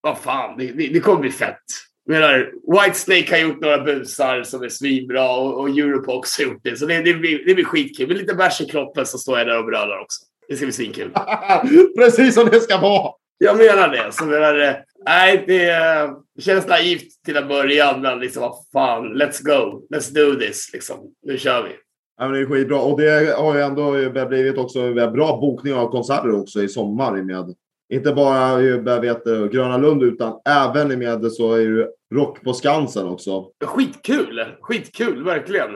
vad 0.00 0.18
fan, 0.18 0.58
det, 0.58 0.66
det, 0.66 0.88
det 0.88 1.00
kommer 1.00 1.20
bli 1.20 1.30
fett. 1.30 1.62
Menar, 2.06 2.52
Whitesnake 2.72 3.30
har 3.30 3.38
gjort 3.38 3.60
några 3.60 3.78
busar 3.78 4.42
som 4.42 4.62
är 4.62 4.68
svinbra 4.68 5.36
och, 5.36 5.60
och 5.60 5.68
Europe 5.68 6.12
också 6.12 6.42
har 6.42 6.50
gjort 6.50 6.60
det. 6.64 6.76
Så 6.76 6.86
det, 6.86 7.02
det, 7.02 7.14
blir, 7.14 7.46
det 7.46 7.54
blir 7.54 7.64
skitkul. 7.64 8.08
Med 8.08 8.16
lite 8.16 8.34
bärs 8.34 8.60
i 8.60 8.66
kroppen 8.66 9.06
så 9.06 9.18
står 9.18 9.38
jag 9.38 9.46
där 9.46 9.58
och 9.58 9.64
brölar 9.64 9.98
också. 9.98 10.24
Det 10.48 10.56
ska 10.56 10.66
bli 10.66 10.72
svinkul. 10.72 11.10
Precis 11.98 12.34
som 12.34 12.48
det 12.48 12.60
ska 12.60 12.78
vara! 12.78 13.12
Jag 13.38 13.56
menar 13.56 13.88
det. 13.88 14.12
Så 14.12 14.24
menar, 14.24 14.84
nej, 15.06 15.44
det, 15.46 16.42
känns 16.42 16.66
naivt 16.66 17.24
till 17.24 17.36
en 17.36 17.48
början, 17.48 18.00
men 18.00 18.18
liksom 18.18 18.42
vad 18.42 18.54
fan, 18.72 19.14
let's 19.14 19.42
go, 19.42 19.86
let's 19.94 20.14
do 20.14 20.40
this, 20.40 20.70
liksom. 20.72 20.96
Nu 21.26 21.38
kör 21.38 21.62
vi. 21.62 21.70
Ja, 22.18 22.24
men 22.24 22.32
det 22.32 22.40
är 22.40 22.46
skitbra. 22.46 22.80
Och 22.80 23.00
det 23.00 23.36
har 23.38 23.54
ju 23.54 23.60
ändå 23.60 24.10
blivit 24.28 24.58
också 24.58 24.94
bra 24.94 25.38
bokning 25.40 25.74
av 25.74 25.90
konserter 25.90 26.40
också 26.40 26.62
i 26.62 26.68
sommar 26.68 27.12
med 27.12 27.54
inte 27.92 28.12
bara 28.12 29.00
vet, 29.00 29.24
Gröna 29.24 29.76
Lund 29.76 30.02
utan 30.02 30.40
även 30.44 30.98
med 30.98 31.32
så 31.32 31.54
är 31.54 31.68
det 31.68 31.88
Rock 32.14 32.42
på 32.42 32.52
Skansen 32.52 33.06
också. 33.06 33.46
Skitkul! 33.64 34.44
Skitkul, 34.60 35.24
verkligen. 35.24 35.70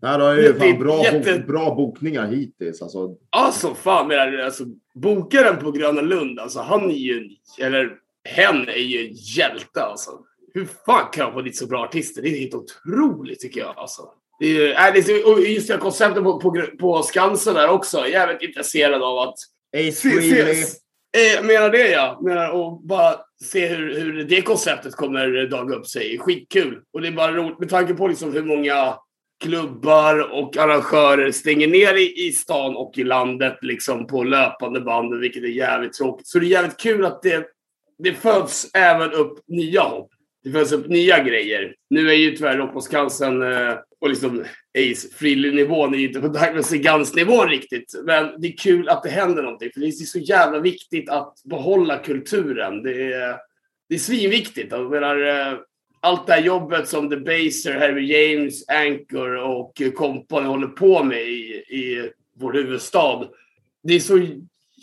Nej, 0.00 0.18
det 0.18 0.24
är 0.24 0.36
ju 0.36 0.54
fan 0.54 0.78
bra, 0.78 1.04
jätte... 1.04 1.38
bra 1.38 1.74
bokningar 1.74 2.26
hittills. 2.26 2.82
Alltså, 2.82 3.14
alltså 3.30 3.74
fan, 3.74 4.08
men, 4.08 4.44
alltså, 4.44 4.64
bokaren 4.94 5.58
på 5.58 5.70
Gröna 5.70 6.00
Lund, 6.00 6.38
alltså 6.38 6.60
han 6.60 6.90
är 6.90 6.94
ju, 6.94 7.28
eller 7.60 7.90
hen 8.24 8.68
är 8.68 8.72
ju 8.72 9.06
en 9.06 9.14
hjälte 9.14 9.82
alltså. 9.82 10.10
Hur 10.54 10.68
fan 10.86 11.10
kan 11.12 11.24
jag 11.24 11.32
få 11.32 11.42
dit 11.42 11.56
så 11.56 11.66
bra 11.66 11.84
artister? 11.84 12.22
Det 12.22 12.28
är 12.28 12.40
helt 12.40 12.54
otroligt 12.54 13.40
tycker 13.40 13.60
jag 13.60 13.74
alltså. 13.76 14.02
Det 14.40 14.46
är, 14.46 14.88
äh, 14.88 14.92
det 14.94 15.12
är, 15.12 15.32
och 15.32 15.40
just 15.40 15.68
det 15.68 15.76
konceptet 15.76 16.22
på, 16.24 16.40
på, 16.40 16.64
på 16.80 17.02
Skansen 17.02 17.54
där 17.54 17.68
också. 17.68 18.08
Jävligt 18.08 18.42
intresserad 18.42 19.02
av 19.02 19.18
att... 19.18 19.34
Ace 19.76 19.92
Frehley. 19.92 20.64
Jag 21.36 21.44
menar 21.44 21.70
det 21.70 21.90
ja. 21.90 22.18
Menar, 22.22 22.50
och 22.50 22.82
bara 22.82 23.16
se 23.44 23.66
hur, 23.66 24.00
hur 24.00 24.24
det 24.24 24.42
konceptet 24.42 24.94
kommer 24.94 25.46
daga 25.46 25.76
upp 25.76 25.86
sig. 25.86 26.18
Skitkul. 26.18 26.82
Och 26.92 27.00
det 27.00 27.08
är 27.08 27.12
bara 27.12 27.32
roligt 27.32 27.58
med 27.58 27.68
tanke 27.70 27.94
på 27.94 28.08
liksom 28.08 28.32
hur 28.32 28.42
många 28.42 28.94
klubbar 29.40 30.32
och 30.32 30.56
arrangörer 30.56 31.30
stänger 31.32 31.66
ner 31.66 31.94
i, 31.94 32.26
i 32.26 32.32
stan 32.32 32.76
och 32.76 32.98
i 32.98 33.04
landet 33.04 33.58
liksom 33.62 34.06
på 34.06 34.24
löpande 34.24 34.80
band, 34.80 35.20
vilket 35.20 35.42
är 35.42 35.48
jävligt 35.48 35.92
tråkigt. 35.92 36.26
Så 36.26 36.38
det 36.38 36.46
är 36.46 36.48
jävligt 36.48 36.80
kul 36.80 37.04
att 37.04 37.22
det, 37.22 37.46
det 37.98 38.12
föds 38.12 38.70
även 38.74 39.12
upp 39.12 39.38
nya 39.46 39.82
hopp. 39.82 40.10
det 40.44 40.50
föds 40.50 40.72
upp 40.72 40.88
nya 40.88 41.22
grejer. 41.22 41.74
Nu 41.90 42.08
är 42.08 42.14
ju 42.14 42.36
tyvärr 42.36 42.56
Rock 42.56 42.72
på 42.72 42.80
Skansen 42.80 43.42
eh, 43.42 43.74
och 44.00 44.08
liksom 44.08 44.44
Ace 44.78 45.08
Frilly-nivån 45.16 45.94
är 45.94 45.98
ju 45.98 46.06
inte 46.06 46.20
på 46.20 46.28
Douglas 46.28 46.70
Gans-nivån 46.70 47.48
riktigt. 47.48 47.94
Men 48.04 48.40
det 48.40 48.48
är 48.48 48.56
kul 48.56 48.88
att 48.88 49.02
det 49.02 49.08
händer 49.08 49.42
någonting, 49.42 49.70
för 49.74 49.80
det 49.80 49.86
är 49.86 49.90
så 49.90 50.18
jävla 50.18 50.60
viktigt 50.60 51.10
att 51.10 51.34
behålla 51.44 51.98
kulturen. 51.98 52.82
Det 52.82 53.12
är, 53.12 53.36
det 53.88 53.94
är 53.94 53.98
svinviktigt. 53.98 54.72
Jag 54.72 54.90
menar, 54.90 55.26
eh, 55.26 55.58
allt 56.00 56.26
det 56.26 56.32
här 56.32 56.42
jobbet 56.42 56.88
som 56.88 57.10
The 57.10 57.16
Baser, 57.16 57.80
Harry 57.80 58.06
James, 58.06 58.68
Anchor 58.68 59.36
och 59.36 59.82
Company 59.96 60.46
håller 60.46 60.66
på 60.66 61.04
med 61.04 61.22
i, 61.22 61.64
i 61.68 62.10
vår 62.40 62.52
huvudstad. 62.52 63.28
Det 63.82 63.94
är 63.94 64.00
så 64.00 64.26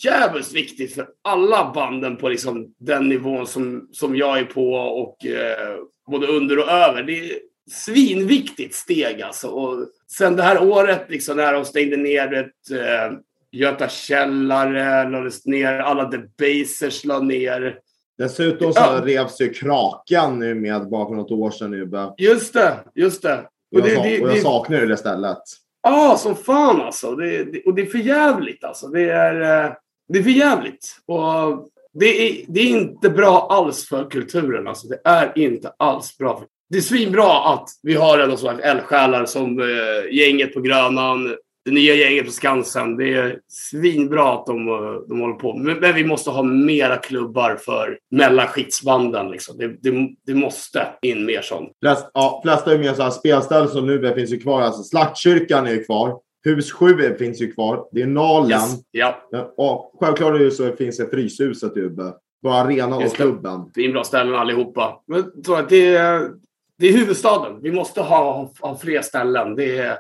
jävligt 0.03 0.53
viktigt 0.53 0.95
för 0.95 1.07
alla 1.22 1.72
banden 1.75 2.17
på 2.17 2.29
liksom 2.29 2.74
den 2.77 3.10
nivån 3.10 3.48
som, 3.48 3.89
som 3.91 4.15
jag 4.15 4.39
är 4.39 4.45
på 4.45 4.74
och 4.74 5.25
eh, 5.25 5.75
både 6.07 6.27
under 6.27 6.60
och 6.60 6.69
över. 6.69 7.03
Det 7.03 7.19
är 7.19 7.39
svinviktigt 7.72 8.75
steg 8.75 9.22
alltså. 9.22 9.48
Och 9.48 9.88
sen 10.07 10.36
det 10.36 10.43
här 10.43 10.63
året 10.63 11.05
liksom 11.10 11.38
när 11.38 11.53
de 11.53 11.65
stängde 11.65 11.98
ner 11.98 12.34
ett 12.34 12.72
eh, 12.72 13.17
Göta 13.55 13.89
källare, 13.89 15.10
lades 15.10 15.45
ner, 15.45 15.79
alla 15.79 16.12
The 16.12 16.17
Basers 16.17 17.05
la 17.05 17.19
ner. 17.19 17.79
Dessutom 18.17 18.74
så 18.74 18.79
ja. 18.79 19.01
revs 19.05 19.41
ju 19.41 19.53
Krakan 19.53 20.39
nu 20.39 20.55
med 20.55 20.89
bara 20.89 21.07
för 21.07 21.15
något 21.15 21.31
år 21.31 21.51
sedan 21.51 21.72
nu. 21.72 21.89
Just 22.17 22.53
det, 22.53 22.77
just 22.95 23.22
det. 23.22 23.45
Och, 23.75 23.79
jag, 23.79 24.03
det, 24.03 24.22
och 24.22 24.29
jag 24.29 24.41
saknar 24.41 24.79
ju 24.79 24.86
det 24.86 24.98
stället. 24.98 25.38
Ja, 25.84 26.12
ah, 26.12 26.17
som 26.17 26.36
fan 26.36 26.81
alltså. 26.81 27.15
Det, 27.15 27.43
det, 27.43 27.63
och 27.63 27.75
det 27.75 27.81
är 27.81 27.86
för 27.86 27.98
jävligt 27.98 28.63
alltså. 28.63 28.88
Det 28.88 29.10
är, 29.10 29.65
eh, 29.65 29.72
det 30.07 30.19
är 30.19 30.24
för 30.24 30.29
jävligt. 30.29 30.98
Och 31.05 31.69
det 31.93 32.05
är, 32.05 32.45
det 32.48 32.60
är 32.60 32.67
inte 32.67 33.10
bra 33.10 33.48
alls 33.51 33.88
för 33.88 34.10
kulturen. 34.10 34.67
Alltså. 34.67 34.88
Det 34.88 35.00
är 35.03 35.38
inte 35.38 35.72
alls 35.77 36.17
bra. 36.17 36.38
För... 36.38 36.48
Det 36.69 36.77
är 36.77 36.81
svinbra 36.81 37.53
att 37.53 37.69
vi 37.81 37.93
har 37.93 38.19
en 38.19 38.38
sån 38.38 38.60
eldsjälar 38.60 39.25
som 39.25 39.60
eh, 39.60 40.15
gänget 40.15 40.53
på 40.53 40.62
Grönan, 40.62 41.36
det 41.65 41.72
nya 41.72 41.95
gänget 41.95 42.25
på 42.25 42.31
Skansen. 42.31 42.98
Det 42.98 43.13
är 43.13 43.39
svinbra 43.48 44.34
att 44.34 44.45
de, 44.45 44.65
de 45.10 45.22
håller 45.22 45.34
på. 45.34 45.57
Men, 45.57 45.77
men 45.77 45.95
vi 45.95 46.05
måste 46.05 46.29
ha 46.29 46.43
mera 46.43 46.98
klubbar 46.98 47.55
för 47.55 47.98
mellanskiktsbanden. 48.12 49.31
Liksom. 49.31 49.57
Det, 49.57 49.67
det, 49.67 50.10
det, 50.25 50.34
måste 50.34 50.88
in 51.01 51.25
mer 51.25 51.41
sånt. 51.41 51.72
Flest, 51.81 52.10
ja, 52.13 52.41
flesta 52.43 52.74
är 52.74 52.77
mer 52.77 52.93
så 52.93 53.03
här 53.03 53.10
spelställen 53.10 53.67
som 53.67 53.88
nu 53.88 54.13
finns 54.15 54.31
ju 54.31 54.39
kvar. 54.39 54.62
Alltså, 54.62 54.84
Slaktkyrkan 54.84 55.67
är 55.67 55.72
ju 55.72 55.84
kvar. 55.84 56.19
Hus 56.43 56.72
7 56.72 57.17
finns 57.17 57.41
ju 57.41 57.51
kvar. 57.51 57.88
Det 57.91 58.01
är 58.01 58.07
Nalen. 58.07 58.51
Yes. 58.51 58.79
Ja. 58.91 59.53
Och 59.57 59.93
självklart 60.00 60.36
är 60.36 60.39
det 60.39 60.51
så 60.51 60.75
finns 60.75 60.98
det 60.98 61.10
Fryshuset 61.10 61.77
Ube. 61.77 62.13
På 62.43 62.50
arenan 62.50 63.03
och 63.03 63.13
klubben. 63.13 63.72
Det 63.74 63.86
är 63.86 63.91
bra 63.91 64.03
ställen 64.03 64.36
allihopa. 64.36 65.01
Men 65.07 65.19
att 65.48 65.69
det, 65.69 65.95
är, 65.95 66.29
det 66.77 66.88
är 66.88 66.91
huvudstaden. 66.91 67.62
Vi 67.62 67.72
måste 67.72 68.01
ha, 68.01 68.51
ha 68.60 68.77
fler 68.77 69.01
ställen. 69.01 69.55
Det, 69.55 69.77
är, 69.77 69.98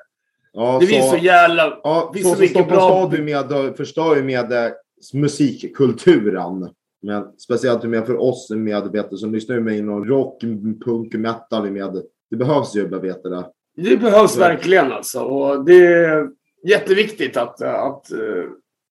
ja, 0.55 0.77
det 0.79 0.85
så, 0.85 0.91
finns 0.91 1.09
så 1.09 1.17
jävla... 1.17 1.79
Ja, 1.83 2.11
finns 2.13 2.29
så, 2.29 2.35
så, 2.35 2.47
så 2.47 2.63
bra... 2.63 3.07
stad 3.07 3.19
med, 3.19 3.77
förstör 3.77 4.15
ju 4.15 4.23
med 4.23 4.51
eh, 4.51 4.71
musikkulturen. 5.13 6.69
Men 7.01 7.23
speciellt 7.37 7.83
med 7.83 8.05
för 8.05 8.21
oss 8.21 8.49
medvetna 8.49 9.17
som 9.17 9.33
lyssnar 9.33 9.59
med 9.59 9.77
inom 9.77 10.05
rock, 10.05 10.41
punk, 10.85 11.13
metal. 11.13 11.71
Med, 11.71 12.01
det 12.29 12.35
behövs 12.35 12.75
ju, 12.75 12.87
vet 12.87 13.23
det. 13.23 13.45
Det 13.77 13.97
behövs 13.97 14.37
verkligen 14.37 14.91
alltså. 14.91 15.19
Och 15.19 15.65
det 15.65 15.85
är 15.85 16.27
jätteviktigt 16.67 17.37
att, 17.37 17.61
att, 17.61 18.07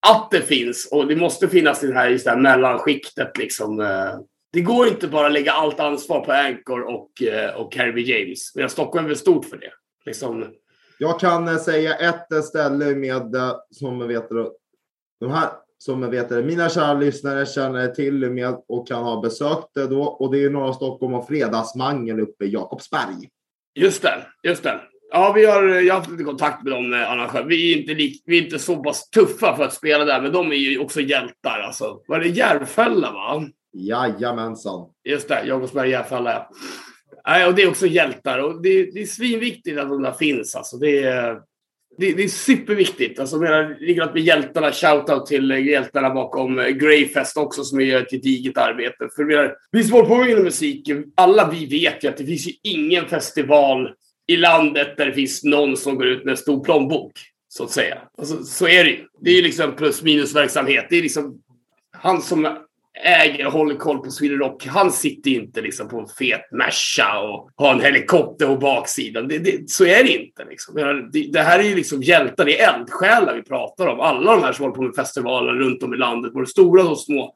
att 0.07 0.29
det 0.31 0.41
finns. 0.41 0.89
Och 0.93 1.07
det 1.07 1.17
måste 1.17 1.49
finnas 1.49 1.81
det 1.81 1.95
här, 1.95 2.11
just 2.11 2.25
det 2.25 2.31
här 2.31 2.39
mellanskiktet. 2.39 3.39
Liksom. 3.39 3.77
Det 4.53 4.61
går 4.61 4.89
inte 4.89 5.09
bara 5.09 5.27
att 5.27 5.33
lägga 5.33 5.53
allt 5.53 5.81
ansvar 5.81 6.21
på 6.21 6.33
Anchor 6.33 6.83
och, 6.83 7.11
och 7.57 7.77
Herbie 7.77 8.19
James. 8.19 8.55
Men 8.55 8.69
Stockholm 8.69 9.05
är 9.05 9.09
väl 9.09 9.19
stort 9.19 9.45
för 9.45 9.57
det. 9.57 9.73
Liksom. 10.07 10.45
Jag 11.05 11.21
kan 11.21 11.49
eh, 11.49 11.57
säga 11.57 11.95
ett 11.95 12.45
ställe 12.45 12.95
med, 12.95 13.35
eh, 13.35 13.57
som 13.71 14.09
vet 14.09 14.29
de 15.21 15.31
här 15.31 15.49
som 15.79 16.11
vet 16.11 16.29
det, 16.29 16.43
mina 16.43 16.69
kära 16.69 16.95
lyssnare 16.95 17.47
känner 17.47 17.89
till 17.89 18.31
med 18.31 18.57
och 18.69 18.89
kan 18.89 19.03
ha 19.03 19.21
besökt 19.21 19.69
det 19.75 19.87
då. 19.87 20.03
Och 20.03 20.33
det 20.33 20.45
är 20.45 20.51
Norra 20.51 20.73
Stockholm 20.73 21.15
och 21.15 21.27
Fredagsmangel 21.27 22.21
uppe 22.21 22.45
i 22.45 22.49
Jakobsberg. 22.49 23.29
Just 23.75 24.03
det, 24.03 24.27
just 24.43 24.63
det. 24.63 24.81
Ja, 25.11 25.33
vi 25.37 25.47
har, 25.47 25.63
jag 25.63 25.95
har 25.95 26.01
haft 26.01 26.11
lite 26.11 26.25
kontakt 26.25 26.63
med 26.63 26.73
dem 26.73 26.93
eh, 26.93 27.11
arrangörerna. 27.11 27.49
Vi 27.49 27.73
är, 27.73 27.79
inte 27.79 27.95
lik, 27.95 28.23
vi 28.27 28.39
är 28.39 28.43
inte 28.43 28.59
så 28.59 28.77
pass 28.77 29.11
tuffa 29.11 29.57
för 29.57 29.65
att 29.65 29.75
spela 29.75 30.05
där, 30.05 30.23
men 30.23 30.33
de 30.33 30.53
är 30.53 30.57
ju 30.57 30.79
också 30.79 31.01
hjältar. 31.01 31.61
Alltså. 31.61 32.01
Var 32.07 32.21
det 32.21 32.29
Järfälla, 32.29 33.13
va? 33.13 33.45
Jajamensan. 33.73 34.91
Just 35.05 35.29
det, 35.29 35.45
Jakobsberg, 35.47 35.91
Järfälla, 35.91 36.33
ja. 36.33 36.51
Nej, 37.27 37.47
och 37.47 37.55
det 37.55 37.63
är 37.63 37.69
också 37.69 37.87
hjältar. 37.87 38.39
Och 38.39 38.63
det, 38.63 38.91
det 38.93 39.03
är 39.03 39.07
svinviktigt 39.07 39.79
att 39.79 39.89
de 39.89 40.03
där 40.03 40.13
finns. 40.13 40.55
Alltså. 40.55 40.77
Det, 40.77 41.03
är, 41.03 41.35
det, 41.99 42.13
det 42.13 42.25
är 42.25 42.29
superviktigt. 42.29 43.21
Alltså, 43.21 43.39
det 43.39 43.77
ligger 43.81 44.03
att 44.03 44.15
med 44.15 44.23
hjältarna. 44.23 44.73
Shoutout 44.73 45.27
till 45.27 45.51
hjältarna 45.51 46.11
bakom 46.11 46.57
Greyfest 46.57 47.37
också 47.37 47.65
som 47.65 47.81
gör 47.81 48.03
ett 48.03 48.11
gediget 48.11 48.59
arbete. 48.59 49.09
För 49.17 49.25
menar, 49.25 49.57
vi 49.71 49.85
som 49.85 49.93
håller 49.93 50.09
på 50.09 50.17
med 50.17 50.45
musik, 50.45 50.91
alla 51.15 51.51
vi 51.51 51.67
vet 51.67 52.05
ju 52.05 52.09
att 52.09 52.17
det 52.17 52.27
finns 52.27 52.49
ju 52.49 52.53
ingen 52.63 53.09
festival 53.09 53.95
i 54.27 54.37
landet 54.37 54.97
där 54.97 55.07
det 55.07 55.13
finns 55.13 55.45
någon 55.45 55.77
som 55.77 55.97
går 55.97 56.07
ut 56.07 56.25
med 56.25 56.33
en 56.33 56.37
stor 56.37 56.65
plånbok. 56.65 57.13
Så 57.49 57.65
att 57.65 57.71
säga. 57.71 57.99
Alltså, 58.19 58.45
så 58.45 58.69
är 58.69 58.85
det 58.85 58.91
ju. 58.91 59.05
Det 59.21 59.31
är 59.31 59.35
ju 59.35 59.43
liksom 59.43 59.73
plus 59.77 60.03
minus 60.03 60.35
verksamhet. 60.35 60.87
Det 60.91 60.97
är 60.97 61.03
liksom 61.03 61.41
han 61.97 62.23
som 62.23 62.59
äger 63.03 63.47
och 63.47 63.53
håller 63.53 63.75
koll 63.75 63.99
på 63.99 64.11
Sweden 64.11 64.39
Rock. 64.39 64.67
Han 64.67 64.93
sitter 64.93 65.31
inte 65.31 65.61
liksom 65.61 65.89
på 65.89 66.01
en 66.01 66.07
fet 66.07 66.53
Merca 66.53 67.21
och 67.21 67.51
har 67.57 67.73
en 67.73 67.81
helikopter 67.81 68.47
på 68.47 68.57
baksidan. 68.57 69.29
Det, 69.29 69.39
det, 69.39 69.71
så 69.71 69.85
är 69.85 70.05
det 70.05 70.11
inte. 70.11 70.45
Liksom. 70.45 70.75
Det, 71.13 71.33
det, 71.33 71.41
här 71.41 71.59
är 71.59 71.63
ju 71.63 71.75
liksom 71.75 72.03
hjältar, 72.03 72.45
det 72.45 72.61
är 72.61 72.75
eldsjälar 72.75 73.35
vi 73.35 73.43
pratar 73.43 73.87
om. 73.87 74.01
Alla 74.01 74.33
de 74.33 74.43
här 74.43 74.53
som 74.53 74.63
håller 74.63 74.77
på 74.77 74.83
med 74.83 74.95
festivaler 74.95 75.53
runt 75.53 75.83
om 75.83 75.95
i 75.95 75.97
landet, 75.97 76.33
både 76.33 76.47
stora 76.47 76.83
och 76.83 77.01
små. 77.01 77.35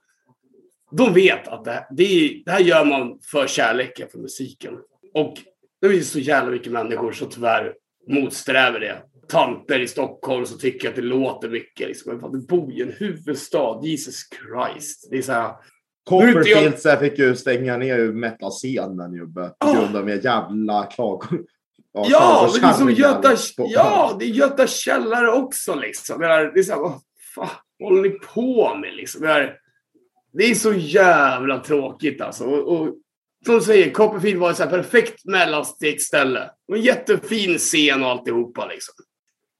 De 0.91 1.15
vet 1.15 1.49
att 1.49 1.65
det, 1.65 1.87
det, 1.91 2.43
det 2.45 2.51
här 2.51 2.61
gör 2.61 2.85
man 2.85 3.19
för 3.23 3.47
kärleken 3.47 4.09
för 4.09 4.19
musiken. 4.19 4.75
Och 5.15 5.35
det 5.81 5.87
är 5.87 6.01
så 6.01 6.19
jävla 6.19 6.51
mycket 6.51 6.73
människor 6.73 7.13
som 7.13 7.29
tyvärr 7.29 7.73
motsträver 8.09 8.81
det. 8.81 9.03
Tanter 9.29 9.81
i 9.81 9.89
Stockholm 9.89 10.47
som 10.47 10.59
tycker 10.59 10.89
att 10.89 10.97
det 10.97 11.03
låter 11.03 11.49
mycket. 11.49 11.89
Liksom. 11.89 12.31
Du 12.33 12.47
bor 12.47 12.73
i 12.73 12.83
en 12.83 12.93
huvudstad. 12.93 13.81
Jesus 13.83 14.23
Christ. 14.29 15.09
Det 15.11 15.19
är 15.19 15.23
så 15.23 15.33
här... 15.33 15.53
Copperfield 16.05 16.77
jag... 16.85 17.01
fick 17.01 17.19
ju 17.19 17.37
stänga 17.37 17.77
ner 17.77 18.13
metal-scenen 18.13 19.15
ju 19.15 19.33
på 19.33 19.41
oh. 19.41 19.75
grund 19.75 19.97
av 19.97 20.05
med 20.05 20.25
jävla 20.25 20.87
klagomål. 20.87 21.45
Ja, 21.93 22.07
ja 22.09 22.51
men 22.53 22.61
det 22.61 22.67
är 22.69 22.73
som 22.73 22.91
Göta, 22.91 23.37
ja, 23.57 24.17
det 24.19 24.25
är 24.25 24.29
Göta 24.29 24.67
källare 24.67 25.31
också 25.31 25.75
liksom. 25.75 26.21
Det 26.21 26.27
är 26.27 26.63
så 26.63 26.73
här, 26.73 26.81
vad 26.81 27.01
fan 27.35 27.49
håller 27.83 28.03
ni 28.03 28.11
på 28.11 28.75
med 28.75 28.95
liksom? 28.95 29.23
Det 30.33 30.45
är 30.45 30.55
så 30.55 30.73
jävla 30.75 31.59
tråkigt 31.59 32.21
alltså. 32.21 32.45
Och, 32.45 32.73
och 32.73 32.95
som 33.47 33.55
du 33.55 33.61
säger, 33.61 33.91
Copperfield 33.91 34.41
var 34.41 34.51
ett 34.51 34.57
så 34.57 34.67
perfekt 34.67 35.25
mellanstegsställe. 35.25 36.51
En 36.73 36.81
jättefin 36.81 37.59
scen 37.59 38.05
och 38.05 38.11
alltihopa 38.11 38.67
liksom. 38.67 38.95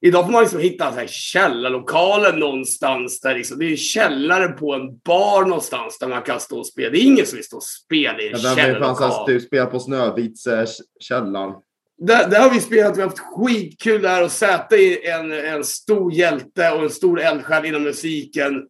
Idag 0.01 0.25
får 0.25 0.33
man 0.33 0.43
liksom 0.43 0.61
hitta 0.61 0.93
så 0.93 0.99
här 0.99 1.07
källarlokaler 1.07 2.33
någonstans. 2.33 3.21
Där 3.21 3.35
liksom, 3.35 3.59
det 3.59 3.73
är 3.73 3.77
källare 3.77 4.49
på 4.49 4.75
en 4.75 4.99
bar 4.99 5.45
någonstans 5.45 5.99
där 5.99 6.09
man 6.09 6.23
kan 6.23 6.41
stå 6.41 6.59
och 6.59 6.67
spela. 6.67 6.91
Det 6.91 6.99
är 6.99 7.05
ingen 7.05 7.27
som 7.27 7.37
vill 7.37 7.45
stå 7.45 7.57
och 7.57 7.63
spela 7.63 8.21
i 8.21 8.33
en 8.33 8.41
ja, 8.41 8.57
källarlokal. 8.57 9.27
Du 9.27 9.41
spelar 9.41 9.67
på 9.67 9.81
Snövits 9.81 10.47
äh, 10.47 10.69
källaren. 11.01 11.53
Där, 11.99 12.29
där 12.29 12.41
har 12.41 12.51
vi 12.51 12.61
spelat. 12.61 12.97
Vi 12.97 13.01
har 13.01 13.09
haft 13.09 13.19
skitkul 13.19 14.03
där 14.03 14.25
och 14.25 14.33
Zäta 14.33 14.77
är 14.77 15.11
en, 15.11 15.33
en 15.33 15.65
stor 15.65 16.13
hjälte 16.13 16.71
och 16.71 16.83
en 16.83 16.91
stor 16.91 17.21
eldsjäl 17.21 17.65
inom 17.65 17.83
musiken. 17.83 18.67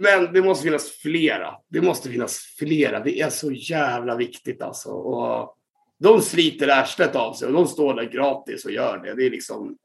Men 0.00 0.32
det 0.32 0.42
måste 0.42 0.64
finnas 0.64 0.90
flera. 0.90 1.54
Det 1.68 1.80
måste 1.80 2.08
finnas 2.08 2.38
flera. 2.58 3.00
Det 3.00 3.20
är 3.20 3.30
så 3.30 3.52
jävla 3.52 4.16
viktigt 4.16 4.62
alltså. 4.62 4.88
Och 4.88 5.56
de 5.98 6.22
sliter 6.22 6.68
arslet 6.68 7.16
av 7.16 7.34
sig 7.34 7.48
och 7.48 7.54
de 7.54 7.66
står 7.66 7.94
där 7.94 8.10
gratis 8.10 8.64
och 8.64 8.70
gör 8.70 8.98
det. 8.98 9.14
Det 9.14 9.26
är 9.26 9.30
liksom... 9.30 9.76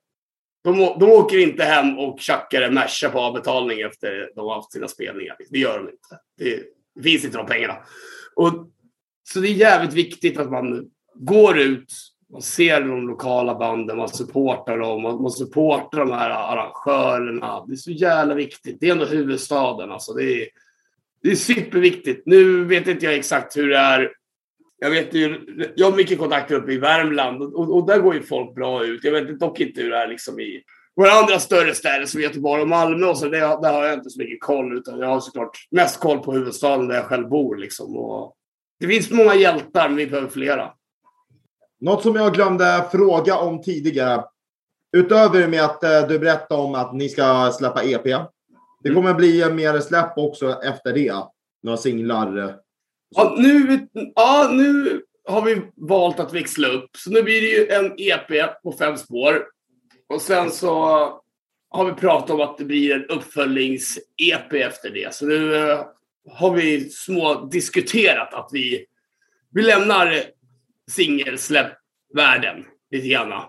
De, 0.65 0.77
de 0.99 1.11
åker 1.11 1.37
inte 1.37 1.63
hem 1.63 1.99
och 1.99 2.19
tjackar 2.19 2.61
en 2.61 2.73
Merca 2.73 3.09
på 3.09 3.19
avbetalning 3.19 3.81
efter 3.81 4.29
de 4.35 4.47
har 4.47 4.55
haft 4.55 4.71
sina 4.71 4.87
spelningar. 4.87 5.35
Det 5.49 5.59
gör 5.59 5.77
de 5.77 5.89
inte. 5.89 6.19
Det, 6.37 6.63
det 6.95 7.03
finns 7.03 7.25
inte 7.25 7.37
de 7.37 7.45
pengarna. 7.45 7.77
Och, 8.35 8.51
så 9.23 9.39
det 9.39 9.47
är 9.47 9.53
jävligt 9.53 9.93
viktigt 9.93 10.37
att 10.39 10.51
man 10.51 10.89
går 11.13 11.57
ut 11.57 11.93
man 12.31 12.41
ser 12.41 12.81
de 12.81 13.07
lokala 13.07 13.55
banden, 13.55 13.97
man 13.97 14.09
supportar 14.09 14.77
dem, 14.77 15.01
man, 15.01 15.21
man 15.21 15.31
supportar 15.31 15.99
de 15.99 16.11
här 16.11 16.29
arrangörerna. 16.29 17.65
Det 17.65 17.73
är 17.73 17.77
så 17.77 17.91
jävla 17.91 18.33
viktigt. 18.33 18.77
Det 18.79 18.87
är 18.87 18.91
ändå 18.91 19.05
huvudstaden. 19.05 19.91
Alltså. 19.91 20.13
Det, 20.13 20.23
är, 20.23 20.47
det 21.23 21.31
är 21.31 21.35
superviktigt. 21.35 22.23
Nu 22.25 22.63
vet 22.63 22.87
inte 22.87 23.05
jag 23.05 23.15
exakt 23.15 23.57
hur 23.57 23.69
det 23.69 23.77
är. 23.77 24.11
Jag, 24.85 24.91
vet 24.91 25.13
ju, 25.13 25.39
jag 25.75 25.91
har 25.91 25.97
mycket 25.97 26.19
kontakter 26.19 26.55
uppe 26.55 26.71
i 26.71 26.77
Värmland 26.77 27.41
och, 27.41 27.75
och 27.75 27.87
där 27.87 27.99
går 27.99 28.13
ju 28.13 28.23
folk 28.23 28.55
bra 28.55 28.85
ut. 28.85 29.03
Jag 29.03 29.11
vet 29.11 29.39
dock 29.39 29.59
inte 29.59 29.81
hur 29.81 29.91
det 29.91 29.97
är 29.97 30.07
liksom 30.07 30.39
i 30.39 30.63
våra 30.95 31.11
andra 31.11 31.39
större 31.39 31.73
städer 31.73 32.05
som 32.05 32.21
Göteborg 32.21 32.61
och 32.61 32.67
Malmö. 32.67 33.07
Och 33.07 33.17
så, 33.17 33.25
det, 33.25 33.39
där 33.39 33.73
har 33.73 33.85
jag 33.85 33.93
inte 33.93 34.09
så 34.09 34.19
mycket 34.19 34.41
koll. 34.41 34.77
Utan 34.77 34.99
jag 34.99 35.07
har 35.07 35.19
såklart 35.19 35.67
mest 35.71 35.99
koll 35.99 36.19
på 36.19 36.33
huvudstaden 36.33 36.87
där 36.87 36.95
jag 36.95 37.05
själv 37.05 37.29
bor. 37.29 37.55
Liksom, 37.55 37.97
och 37.97 38.35
det 38.79 38.87
finns 38.87 39.11
många 39.11 39.35
hjältar, 39.35 39.89
men 39.89 39.97
vi 39.97 40.07
behöver 40.07 40.29
flera. 40.29 40.71
Något 41.81 42.03
som 42.03 42.15
jag 42.15 42.33
glömde 42.33 42.85
fråga 42.91 43.37
om 43.37 43.61
tidigare. 43.61 44.23
Utöver 44.97 45.47
med 45.47 45.63
att 45.63 45.83
eh, 45.83 46.07
du 46.07 46.19
berättade 46.19 46.61
om 46.61 46.75
att 46.75 46.93
ni 46.93 47.09
ska 47.09 47.51
släppa 47.57 47.83
EP. 47.83 48.03
Det 48.83 48.93
kommer 48.93 49.13
bli 49.13 49.51
mer 49.51 49.79
släpp 49.79 50.17
också 50.17 50.61
efter 50.63 50.93
det. 50.93 51.13
Några 51.63 51.77
singlar. 51.77 52.64
Ja 53.09 53.35
nu, 53.37 53.87
ja, 54.15 54.49
nu 54.51 55.01
har 55.27 55.41
vi 55.41 55.61
valt 55.75 56.19
att 56.19 56.33
växla 56.33 56.67
upp. 56.67 56.89
Så 56.97 57.11
nu 57.11 57.23
blir 57.23 57.41
det 57.41 57.47
ju 57.47 57.67
en 57.67 57.93
EP 57.97 58.61
på 58.63 58.71
fem 58.79 58.97
spår. 58.97 59.45
Och 60.09 60.21
sen 60.21 60.51
så 60.51 60.75
har 61.69 61.85
vi 61.85 61.91
pratat 61.93 62.29
om 62.29 62.41
att 62.41 62.57
det 62.57 62.65
blir 62.65 62.95
en 62.95 63.05
uppföljnings-EP 63.05 64.53
efter 64.53 64.89
det. 64.89 65.13
Så 65.13 65.25
nu 65.25 65.55
eh, 65.55 65.85
har 66.31 66.53
vi 66.53 66.89
små 66.89 67.45
diskuterat 67.45 68.33
att 68.33 68.49
vi, 68.51 68.85
vi 69.53 69.61
lämnar 69.61 70.23
singelsläppvärlden 70.91 72.65
lite 72.91 73.07
grann. 73.07 73.43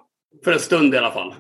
För 0.45 0.53
en 0.53 0.59
stund 0.59 0.95
i 0.95 0.99
alla 0.99 1.13
fall. 1.13 1.35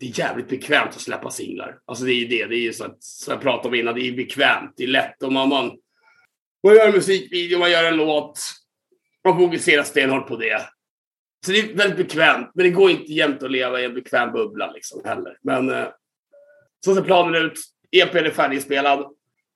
Det 0.00 0.06
är 0.06 0.18
jävligt 0.18 0.48
bekvämt 0.48 0.90
att 0.90 1.00
släppa 1.00 1.30
singlar. 1.30 1.78
Alltså 1.86 2.04
det 2.04 2.12
är 2.12 2.14
ju 2.14 2.26
det. 2.26 2.46
Det 2.46 2.56
är 2.56 2.60
ju 2.60 2.72
så 2.72 2.84
att, 2.84 3.02
som 3.02 3.32
jag 3.32 3.42
pratade 3.42 3.68
om 3.68 3.74
innan, 3.74 3.94
det 3.94 4.08
är 4.08 4.12
bekvämt. 4.12 4.74
Det 4.76 4.84
är 4.84 4.88
lätt. 4.88 5.22
Och 5.22 5.32
man, 5.32 5.72
man, 6.64 6.74
gör 6.74 6.88
en 6.88 6.94
musikvideo, 6.94 7.58
man 7.58 7.70
gör 7.70 7.84
en 7.84 7.96
låt. 7.96 8.40
Man 9.24 9.38
fokuserar 9.38 9.82
stenhårt 9.82 10.28
på 10.28 10.36
det. 10.36 10.62
Så 11.46 11.52
det 11.52 11.58
är 11.60 11.74
väldigt 11.74 11.96
bekvämt. 11.96 12.50
Men 12.54 12.64
det 12.64 12.70
går 12.70 12.90
inte 12.90 13.12
jämt 13.12 13.42
att 13.42 13.50
leva 13.50 13.80
i 13.80 13.84
en 13.84 13.94
bekväm 13.94 14.32
bubbla 14.32 14.70
liksom 14.70 15.02
heller. 15.04 15.38
Men 15.42 15.70
eh, 15.70 15.88
så 16.84 16.94
ser 16.94 17.02
planen 17.02 17.44
ut. 17.44 17.58
EPn 17.90 18.16
är 18.16 18.30
färdigspelad. 18.30 18.98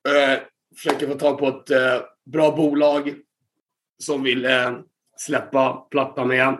Eh, 0.09 0.41
försöker 0.77 1.07
få 1.07 1.15
tag 1.15 1.38
på 1.38 1.49
ett 1.49 1.71
eh, 1.71 2.01
bra 2.25 2.57
bolag 2.57 3.15
som 3.99 4.23
vill 4.23 4.45
eh, 4.45 4.79
släppa 5.17 5.87
plattan 5.91 6.33
igen. 6.33 6.59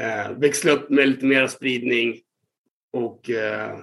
Eh, 0.00 0.30
växla 0.38 0.72
upp 0.72 0.90
med 0.90 1.08
lite 1.08 1.26
mer 1.26 1.46
spridning 1.46 2.20
och 2.92 3.30
eh, 3.30 3.78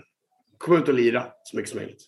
komma 0.57 0.77
ut 0.77 0.87
och 0.87 0.93
lira 0.93 1.27
så 1.43 1.57
mycket 1.57 1.69
som 1.69 1.79
möjligt. 1.79 2.03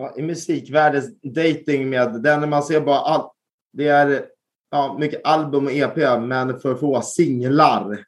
Ja, 0.00 0.14
I 0.16 0.22
musikvärldens 0.22 1.20
dating 1.22 1.90
med 1.90 2.22
den 2.22 2.50
man 2.50 2.62
ser 2.62 2.80
bara 2.80 2.98
all, 2.98 3.30
det 3.72 3.88
är 3.88 4.24
ja, 4.70 4.96
mycket 5.00 5.20
album 5.24 5.66
och 5.66 5.72
EP 5.72 5.96
men 6.22 6.60
för 6.60 6.74
få 6.74 7.02
singlar. 7.02 8.04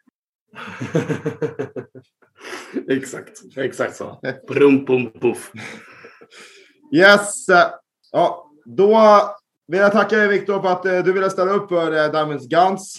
exakt, 2.89 3.57
exakt 3.57 3.97
så. 3.97 4.21
Brum, 4.49 4.85
bum, 4.85 5.13
puff. 5.13 5.53
Yes! 6.95 7.47
Ja, 8.13 8.51
då 8.65 9.01
vill 9.67 9.81
jag 9.81 9.93
tacka 9.93 10.17
dig 10.17 10.29
Viktor 10.29 10.63
för 10.63 10.69
att 10.69 10.87
eh, 10.87 10.99
du 10.99 11.13
ville 11.13 11.31
ställa 11.31 11.51
upp 11.51 11.69
för 11.69 12.05
eh, 12.05 12.13
Diamonds 12.13 12.47
Guns. 12.47 12.99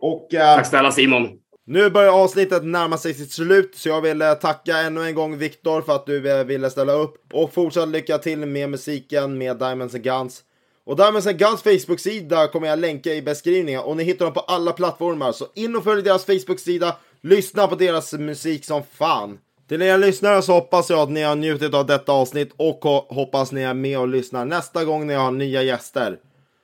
Och, 0.00 0.34
eh, 0.34 0.56
Tack 0.56 0.66
snälla 0.66 0.92
Simon. 0.92 1.39
Nu 1.72 1.90
börjar 1.90 2.12
avsnittet 2.12 2.64
närma 2.64 2.98
sig 2.98 3.14
sitt 3.14 3.32
slut, 3.32 3.74
så 3.74 3.88
jag 3.88 4.00
vill 4.00 4.22
eh, 4.22 4.34
tacka 4.34 4.76
ännu 4.76 5.04
en 5.04 5.14
gång 5.14 5.38
Viktor 5.38 5.82
för 5.82 5.96
att 5.96 6.06
du 6.06 6.30
eh, 6.30 6.44
ville 6.44 6.70
ställa 6.70 6.92
upp. 6.92 7.32
Och 7.32 7.52
fortsatt 7.52 7.88
lycka 7.88 8.18
till 8.18 8.38
med 8.38 8.70
musiken 8.70 9.38
med 9.38 9.56
Diamonds 9.56 9.94
and 9.94 10.04
Guns. 10.04 10.40
Och 10.84 10.96
Diamonds 10.96 11.26
and 11.26 11.38
Guns 11.38 11.62
Facebook-sida 11.62 12.46
kommer 12.46 12.68
jag 12.68 12.78
länka 12.78 13.14
i 13.14 13.22
beskrivningen 13.22 13.80
och 13.80 13.96
ni 13.96 14.04
hittar 14.04 14.24
dem 14.24 14.34
på 14.34 14.40
alla 14.40 14.72
plattformar. 14.72 15.32
Så 15.32 15.46
in 15.54 15.76
och 15.76 15.84
följ 15.84 16.02
deras 16.02 16.24
Facebook-sida, 16.24 16.96
lyssna 17.20 17.66
på 17.66 17.74
deras 17.74 18.12
musik 18.12 18.64
som 18.64 18.82
fan. 18.92 19.38
Till 19.68 19.82
er 19.82 19.98
lyssnare 19.98 20.42
så 20.42 20.52
hoppas 20.52 20.90
jag 20.90 20.98
att 20.98 21.10
ni 21.10 21.22
har 21.22 21.36
njutit 21.36 21.74
av 21.74 21.86
detta 21.86 22.12
avsnitt 22.12 22.52
och 22.56 22.80
hoppas 23.08 23.52
ni 23.52 23.62
är 23.62 23.74
med 23.74 23.98
och 23.98 24.08
lyssnar 24.08 24.44
nästa 24.44 24.84
gång 24.84 25.06
när 25.06 25.14
jag 25.14 25.20
har 25.20 25.30
nya 25.30 25.62
gäster. 25.62 26.18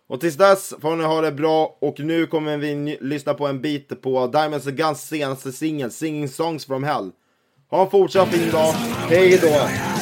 Och 0.09 0.21
tills 0.21 0.37
dess 0.37 0.75
får 0.81 0.97
ni 0.97 1.05
ha 1.05 1.21
det 1.21 1.33
bra 1.33 1.77
och 1.81 2.01
nu 2.01 2.27
kommer 2.27 2.57
vi 2.57 2.99
lyssna 3.01 3.35
på 3.35 3.47
en 3.47 3.61
bit 3.61 4.03
på 4.03 4.27
Diamonds 4.27 4.66
and 4.66 4.77
Guns 4.77 5.09
senaste 5.09 5.53
singel, 5.53 5.90
Singing 5.90 6.29
Songs 6.29 6.66
from 6.66 6.85
Hell. 6.85 7.11
Ha 7.71 7.83
en 7.83 7.90
fortsatt 7.90 8.29
fin 8.29 8.51
dag, 8.51 8.73
hej 9.09 9.38
då! 9.42 9.96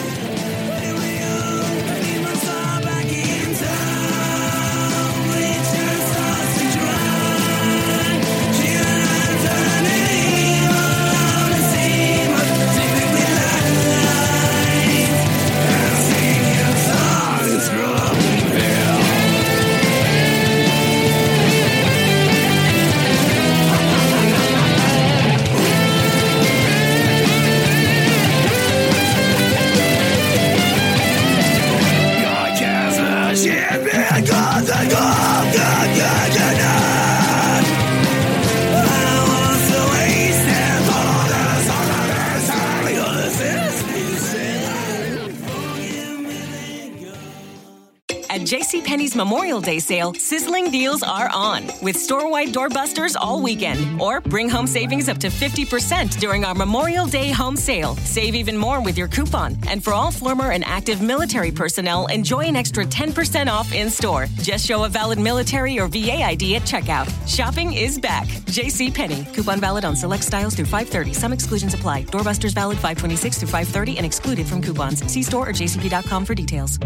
Memorial 49.16 49.60
Day 49.60 49.78
sale, 49.78 50.12
sizzling 50.14 50.70
deals 50.70 51.02
are 51.02 51.28
on 51.32 51.70
with 51.82 51.96
store 51.96 52.28
wide 52.28 52.48
doorbusters 52.48 53.14
all 53.18 53.40
weekend. 53.40 54.00
Or 54.00 54.20
bring 54.20 54.48
home 54.48 54.66
savings 54.66 55.08
up 55.08 55.18
to 55.18 55.28
50% 55.28 56.18
during 56.18 56.44
our 56.44 56.54
Memorial 56.54 57.06
Day 57.06 57.30
home 57.30 57.56
sale. 57.56 57.94
Save 57.96 58.34
even 58.34 58.56
more 58.56 58.80
with 58.82 58.98
your 58.98 59.08
coupon. 59.08 59.56
And 59.68 59.82
for 59.82 59.92
all 59.92 60.10
former 60.10 60.50
and 60.50 60.64
active 60.64 61.00
military 61.00 61.50
personnel, 61.50 62.06
enjoy 62.06 62.40
an 62.40 62.56
extra 62.56 62.84
10% 62.84 63.48
off 63.48 63.72
in 63.72 63.88
store. 63.90 64.26
Just 64.42 64.66
show 64.66 64.84
a 64.84 64.88
valid 64.88 65.18
military 65.18 65.78
or 65.78 65.86
VA 65.88 66.24
ID 66.24 66.56
at 66.56 66.62
checkout. 66.62 67.08
Shopping 67.28 67.72
is 67.72 67.98
back. 67.98 68.26
JCPenney. 68.56 69.32
Coupon 69.34 69.60
valid 69.60 69.84
on 69.84 69.96
select 69.96 70.24
styles 70.24 70.54
through 70.54 70.66
530. 70.66 71.12
Some 71.12 71.32
exclusions 71.32 71.74
apply. 71.74 72.04
Doorbusters 72.04 72.54
valid 72.54 72.76
526 72.76 73.38
through 73.38 73.48
530 73.48 73.96
and 73.98 74.06
excluded 74.06 74.46
from 74.46 74.60
coupons. 74.60 75.04
See 75.10 75.22
store 75.22 75.48
or 75.48 75.52
jcp.com 75.52 76.24
for 76.24 76.34
details. 76.34 76.78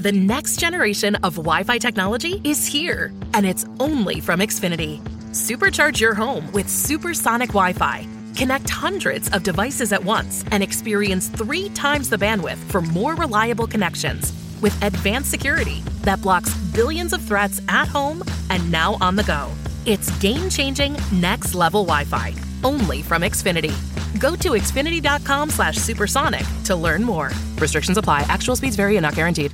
The 0.00 0.12
next 0.12 0.58
generation 0.58 1.16
of 1.16 1.34
Wi 1.34 1.62
Fi 1.62 1.76
technology 1.76 2.40
is 2.42 2.64
here, 2.64 3.12
and 3.34 3.44
it's 3.44 3.66
only 3.78 4.18
from 4.18 4.40
Xfinity. 4.40 4.98
Supercharge 5.32 6.00
your 6.00 6.14
home 6.14 6.50
with 6.52 6.70
supersonic 6.70 7.50
Wi 7.50 7.74
Fi. 7.74 8.06
Connect 8.34 8.70
hundreds 8.70 9.28
of 9.32 9.42
devices 9.42 9.92
at 9.92 10.02
once 10.02 10.42
and 10.52 10.62
experience 10.62 11.28
three 11.28 11.68
times 11.74 12.08
the 12.08 12.16
bandwidth 12.16 12.56
for 12.70 12.80
more 12.80 13.14
reliable 13.14 13.66
connections. 13.66 14.32
With 14.62 14.74
advanced 14.82 15.30
security 15.30 15.82
that 16.00 16.22
blocks 16.22 16.54
billions 16.74 17.12
of 17.12 17.20
threats 17.20 17.60
at 17.68 17.86
home 17.86 18.22
and 18.48 18.72
now 18.72 18.96
on 19.02 19.16
the 19.16 19.24
go. 19.24 19.50
It's 19.84 20.08
game 20.18 20.48
changing, 20.48 20.96
next 21.12 21.54
level 21.54 21.84
Wi 21.84 22.04
Fi, 22.04 22.32
only 22.64 23.02
from 23.02 23.20
Xfinity. 23.20 23.76
Go 24.18 24.34
to 24.36 24.52
xfinity.com 24.52 25.50
slash 25.50 25.76
supersonic 25.76 26.46
to 26.64 26.74
learn 26.74 27.04
more. 27.04 27.32
Restrictions 27.58 27.98
apply, 27.98 28.24
actual 28.30 28.56
speeds 28.56 28.76
vary 28.76 28.96
and 28.96 29.02
not 29.02 29.14
guaranteed. 29.14 29.52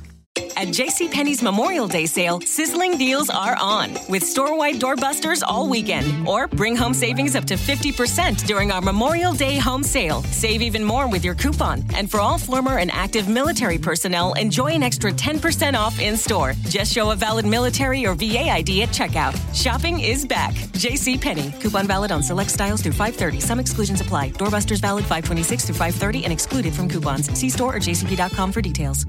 At 0.57 0.69
JCPenney's 0.69 1.43
Memorial 1.43 1.87
Day 1.87 2.07
sale, 2.07 2.41
sizzling 2.41 2.97
deals 2.97 3.29
are 3.29 3.55
on 3.61 3.95
with 4.09 4.23
store 4.23 4.57
wide 4.57 4.77
doorbusters 4.81 5.43
all 5.45 5.69
weekend. 5.69 6.27
Or 6.27 6.47
bring 6.47 6.75
home 6.75 6.95
savings 6.95 7.35
up 7.35 7.45
to 7.45 7.53
50% 7.53 8.43
during 8.47 8.71
our 8.71 8.81
Memorial 8.81 9.33
Day 9.33 9.59
home 9.59 9.83
sale. 9.83 10.23
Save 10.23 10.63
even 10.63 10.83
more 10.83 11.07
with 11.07 11.23
your 11.23 11.35
coupon. 11.35 11.83
And 11.93 12.09
for 12.09 12.19
all 12.19 12.39
former 12.39 12.79
and 12.79 12.89
active 12.89 13.29
military 13.29 13.77
personnel, 13.77 14.33
enjoy 14.33 14.71
an 14.71 14.81
extra 14.81 15.11
10% 15.11 15.75
off 15.75 15.99
in 15.99 16.17
store. 16.17 16.53
Just 16.63 16.91
show 16.91 17.11
a 17.11 17.15
valid 17.15 17.45
military 17.45 18.07
or 18.07 18.15
VA 18.15 18.49
ID 18.49 18.81
at 18.81 18.89
checkout. 18.89 19.37
Shopping 19.53 19.99
is 19.99 20.25
back. 20.25 20.55
JCPenney. 20.73 21.61
Coupon 21.61 21.85
valid 21.85 22.11
on 22.11 22.23
select 22.23 22.49
styles 22.49 22.81
through 22.81 22.93
530. 22.93 23.41
Some 23.41 23.59
exclusions 23.59 24.01
apply. 24.01 24.31
Doorbusters 24.31 24.81
valid 24.81 25.03
526 25.03 25.65
through 25.65 25.75
530 25.75 26.23
and 26.23 26.33
excluded 26.33 26.73
from 26.73 26.89
coupons. 26.89 27.31
See 27.37 27.51
store 27.51 27.75
or 27.75 27.79
jcp.com 27.79 28.51
for 28.51 28.63
details. 28.63 29.05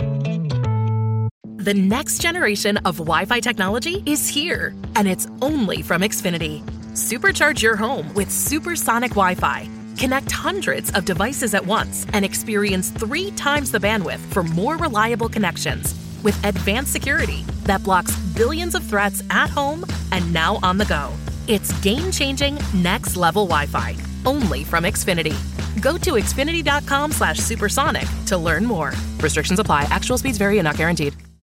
The 1.68 1.74
next 1.74 2.22
generation 2.22 2.78
of 2.86 2.96
Wi 2.96 3.26
Fi 3.26 3.40
technology 3.40 4.02
is 4.06 4.26
here, 4.26 4.74
and 4.96 5.06
it's 5.06 5.26
only 5.42 5.82
from 5.82 6.00
Xfinity. 6.00 6.62
Supercharge 6.92 7.60
your 7.60 7.76
home 7.76 8.10
with 8.14 8.30
supersonic 8.30 9.10
Wi 9.10 9.34
Fi. 9.34 9.68
Connect 9.98 10.32
hundreds 10.32 10.90
of 10.92 11.04
devices 11.04 11.52
at 11.52 11.66
once 11.66 12.06
and 12.14 12.24
experience 12.24 12.88
three 12.88 13.32
times 13.32 13.70
the 13.70 13.78
bandwidth 13.78 14.20
for 14.32 14.42
more 14.42 14.78
reliable 14.78 15.28
connections. 15.28 15.94
With 16.22 16.42
advanced 16.42 16.90
security 16.90 17.44
that 17.64 17.84
blocks 17.84 18.16
billions 18.34 18.74
of 18.74 18.82
threats 18.82 19.22
at 19.28 19.50
home 19.50 19.84
and 20.10 20.32
now 20.32 20.60
on 20.62 20.78
the 20.78 20.86
go. 20.86 21.12
It's 21.48 21.78
game 21.80 22.10
changing, 22.10 22.58
next 22.72 23.14
level 23.14 23.44
Wi 23.44 23.66
Fi, 23.66 23.94
only 24.24 24.64
from 24.64 24.84
Xfinity. 24.84 25.36
Go 25.82 25.98
to 25.98 26.12
xfinity.com 26.12 27.12
slash 27.12 27.36
supersonic 27.40 28.06
to 28.24 28.38
learn 28.38 28.64
more. 28.64 28.94
Restrictions 29.20 29.58
apply, 29.58 29.82
actual 29.90 30.16
speeds 30.16 30.38
vary 30.38 30.56
and 30.56 30.64
not 30.64 30.78
guaranteed. 30.78 31.14